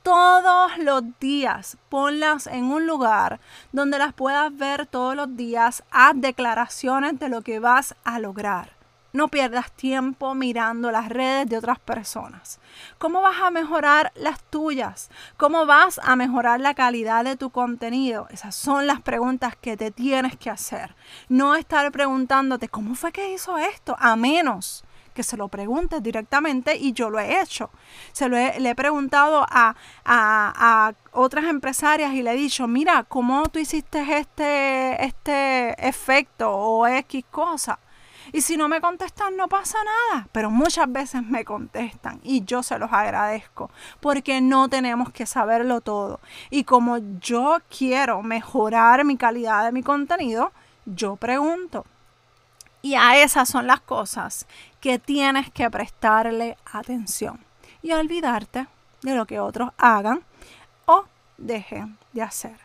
todos 0.07 0.79
los 0.79 1.03
días. 1.19 1.79
Ponlas 1.88 2.47
en 2.47 2.66
un 2.66 2.87
lugar 2.87 3.40
donde 3.73 3.99
las 3.99 4.12
puedas 4.12 4.57
ver 4.57 4.87
todos 4.87 5.16
los 5.16 5.37
días. 5.37 5.83
Haz 5.90 6.12
declaraciones 6.14 7.19
de 7.19 7.29
lo 7.29 7.42
que 7.42 7.59
vas 7.59 7.97
a 8.05 8.21
lograr. 8.21 8.71
No 9.12 9.27
pierdas 9.27 9.73
tiempo 9.73 10.33
mirando 10.37 10.92
las 10.92 11.09
redes 11.09 11.49
de 11.49 11.59
otras 11.59 11.81
personas. 11.81 12.61
¿Cómo 12.99 13.21
vas 13.21 13.42
a 13.42 13.51
mejorar 13.51 14.12
las 14.14 14.45
tuyas? 14.45 15.11
¿Cómo 15.37 15.66
vas 15.66 15.99
a 16.05 16.14
mejorar 16.14 16.61
la 16.61 16.75
calidad 16.75 17.25
de 17.25 17.35
tu 17.35 17.51
contenido? 17.51 18.29
Esas 18.31 18.55
son 18.55 18.87
las 18.87 19.01
preguntas 19.01 19.57
que 19.57 19.77
te 19.77 19.90
tienes 19.90 20.37
que 20.37 20.51
hacer. 20.51 20.95
No 21.29 21.57
estar 21.57 21.90
preguntándote, 21.90 22.69
¿cómo 22.69 22.95
fue 22.95 23.11
que 23.11 23.33
hizo 23.33 23.59
esto? 23.59 23.97
A 23.99 24.14
menos 24.14 24.85
que 25.16 25.24
se 25.24 25.37
lo 25.37 25.48
preguntes 25.48 26.00
directamente 26.02 26.76
y 26.76 26.92
yo 26.92 27.11
lo 27.11 27.18
he 27.18 27.40
hecho. 27.40 27.70
Se 28.12 28.29
lo 28.29 28.37
he, 28.37 28.74
preguntado 28.76 29.44
a, 29.48 29.74
a, 30.05 30.92
otras 31.11 31.46
empresarias 31.46 32.12
y 32.12 32.22
le 32.22 32.33
he 32.33 32.37
dicho, 32.37 32.68
mira, 32.68 33.02
¿cómo 33.02 33.44
tú 33.48 33.59
hiciste 33.59 34.18
este, 34.18 35.05
este 35.05 35.88
efecto 35.88 36.52
o 36.52 36.87
X 36.87 37.24
cosa? 37.31 37.79
Y 38.33 38.42
si 38.42 38.57
no 38.57 38.68
me 38.68 38.81
contestan, 38.81 39.37
no 39.37 39.48
pasa 39.48 39.79
nada. 39.85 40.29
Pero 40.33 40.50
muchas 40.50 40.90
veces 40.92 41.24
me 41.24 41.44
contestan 41.44 42.20
y 42.22 42.44
yo 42.44 42.62
se 42.62 42.79
los 42.79 42.92
agradezco 42.92 43.70
porque 44.00 44.40
no 44.40 44.68
tenemos 44.68 45.11
que 45.11 45.26
saberlo 45.26 45.81
todo. 45.81 46.20
Y 46.50 46.64
como 46.64 46.98
yo 47.20 47.59
quiero 47.76 48.22
mejorar 48.22 49.05
mi 49.05 49.16
calidad 49.16 49.64
de 49.64 49.72
mi 49.72 49.83
contenido, 49.83 50.52
yo 50.85 51.16
pregunto. 51.16 51.87
Y 52.83 52.94
a 52.94 53.20
esas 53.20 53.48
son 53.48 53.66
las 53.66 53.81
cosas 53.81 54.46
que 54.87 55.01
tienes 55.01 55.51
que 55.51 55.68
prestarle 55.68 56.57
atención 56.72 57.40
y 57.83 57.90
olvidarte 57.90 58.68
de 59.03 59.16
lo 59.16 59.27
que 59.27 59.40
otros 59.40 59.70
hagan 59.79 60.20
o 60.85 61.03
dejen 61.37 61.99
hacer. 62.24 62.57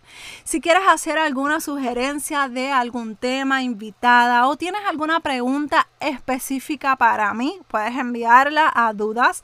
Si 0.44 0.62
quieres 0.62 0.84
hacer 0.88 1.18
alguna 1.18 1.60
sugerencia 1.60 2.48
de 2.50 2.72
algún 2.72 3.16
tema, 3.16 3.64
invitada 3.64 4.48
o 4.48 4.58
tienes 4.58 4.82
alguna 4.88 5.20
pregunta 5.20 5.88
específica 6.00 6.96
para 6.96 7.34
mí, 7.34 7.60
puedes 7.68 7.96
enviarla 7.96 8.72
a 8.74 8.94
dudas 8.94 9.42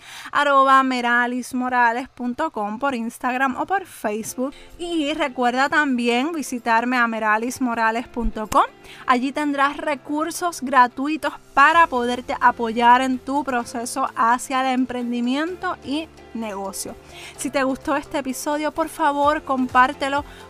por 2.79 2.95
Instagram 2.95 3.55
o 3.57 3.65
por 3.65 3.85
Facebook. 3.85 4.53
Y 4.77 5.13
recuerda 5.13 5.69
también 5.69 6.31
visitarme 6.31 6.97
a 6.97 7.07
meralismorales.com. 7.07 8.63
Allí 9.05 9.31
tendrás 9.31 9.77
recursos 9.77 10.61
gratuitos 10.61 11.33
para 11.53 11.87
poderte 11.87 12.35
apoyar 12.39 13.01
en 13.01 13.19
tu 13.19 13.43
proceso 13.43 14.09
hacia 14.15 14.61
el 14.61 14.79
emprendimiento 14.79 15.77
y 15.83 16.07
negocio. 16.33 16.95
Si 17.37 17.49
te 17.49 17.63
gustó 17.63 17.95
este 17.95 18.19
episodio, 18.19 18.71
por 18.71 18.89
favor, 18.89 19.43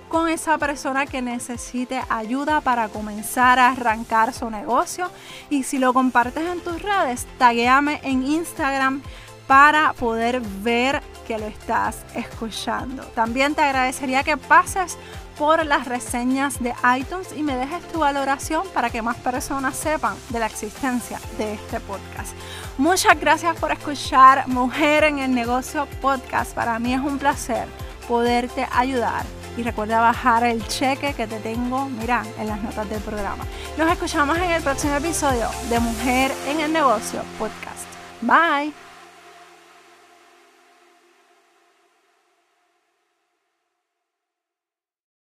con 0.07 0.29
esa 0.29 0.57
persona 0.57 1.05
que 1.05 1.21
necesite 1.21 2.01
ayuda 2.09 2.61
para 2.61 2.89
comenzar 2.89 3.59
a 3.59 3.71
arrancar 3.71 4.33
su 4.33 4.49
negocio. 4.49 5.09
Y 5.49 5.63
si 5.63 5.77
lo 5.77 5.93
compartes 5.93 6.47
en 6.47 6.61
tus 6.61 6.81
redes, 6.81 7.27
taguéame 7.37 7.99
en 8.03 8.25
Instagram 8.25 9.01
para 9.47 9.93
poder 9.93 10.41
ver 10.61 11.01
que 11.25 11.37
lo 11.37 11.45
estás 11.45 12.05
escuchando. 12.15 13.03
También 13.15 13.55
te 13.55 13.61
agradecería 13.61 14.23
que 14.23 14.37
pases 14.37 14.97
por 15.37 15.65
las 15.65 15.85
reseñas 15.85 16.61
de 16.61 16.73
iTunes 16.97 17.27
y 17.35 17.43
me 17.43 17.55
dejes 17.55 17.87
tu 17.91 17.99
valoración 17.99 18.65
para 18.73 18.89
que 18.89 19.01
más 19.01 19.17
personas 19.17 19.75
sepan 19.75 20.15
de 20.29 20.39
la 20.39 20.47
existencia 20.47 21.19
de 21.37 21.53
este 21.53 21.79
podcast. 21.79 22.33
Muchas 22.77 23.19
gracias 23.19 23.55
por 23.57 23.71
escuchar 23.71 24.47
Mujer 24.47 25.03
en 25.03 25.19
el 25.19 25.33
Negocio 25.33 25.87
Podcast. 26.01 26.53
Para 26.53 26.79
mí 26.79 26.93
es 26.93 27.01
un 27.01 27.19
placer 27.19 27.67
poderte 28.07 28.67
ayudar 28.71 29.25
y 29.57 29.63
recuerda 29.63 29.99
bajar 29.99 30.43
el 30.43 30.65
cheque 30.67 31.13
que 31.13 31.27
te 31.27 31.39
tengo, 31.39 31.89
mira, 31.89 32.23
en 32.37 32.47
las 32.47 32.61
notas 32.61 32.87
del 32.89 33.01
programa. 33.01 33.43
Nos 33.77 33.91
escuchamos 33.91 34.37
en 34.37 34.51
el 34.51 34.61
próximo 34.61 34.95
episodio 34.95 35.49
de 35.69 35.79
Mujer 35.79 36.31
en 36.47 36.59
el 36.59 36.71
Negocio 36.71 37.21
Podcast. 37.39 37.87
Bye. 38.21 38.86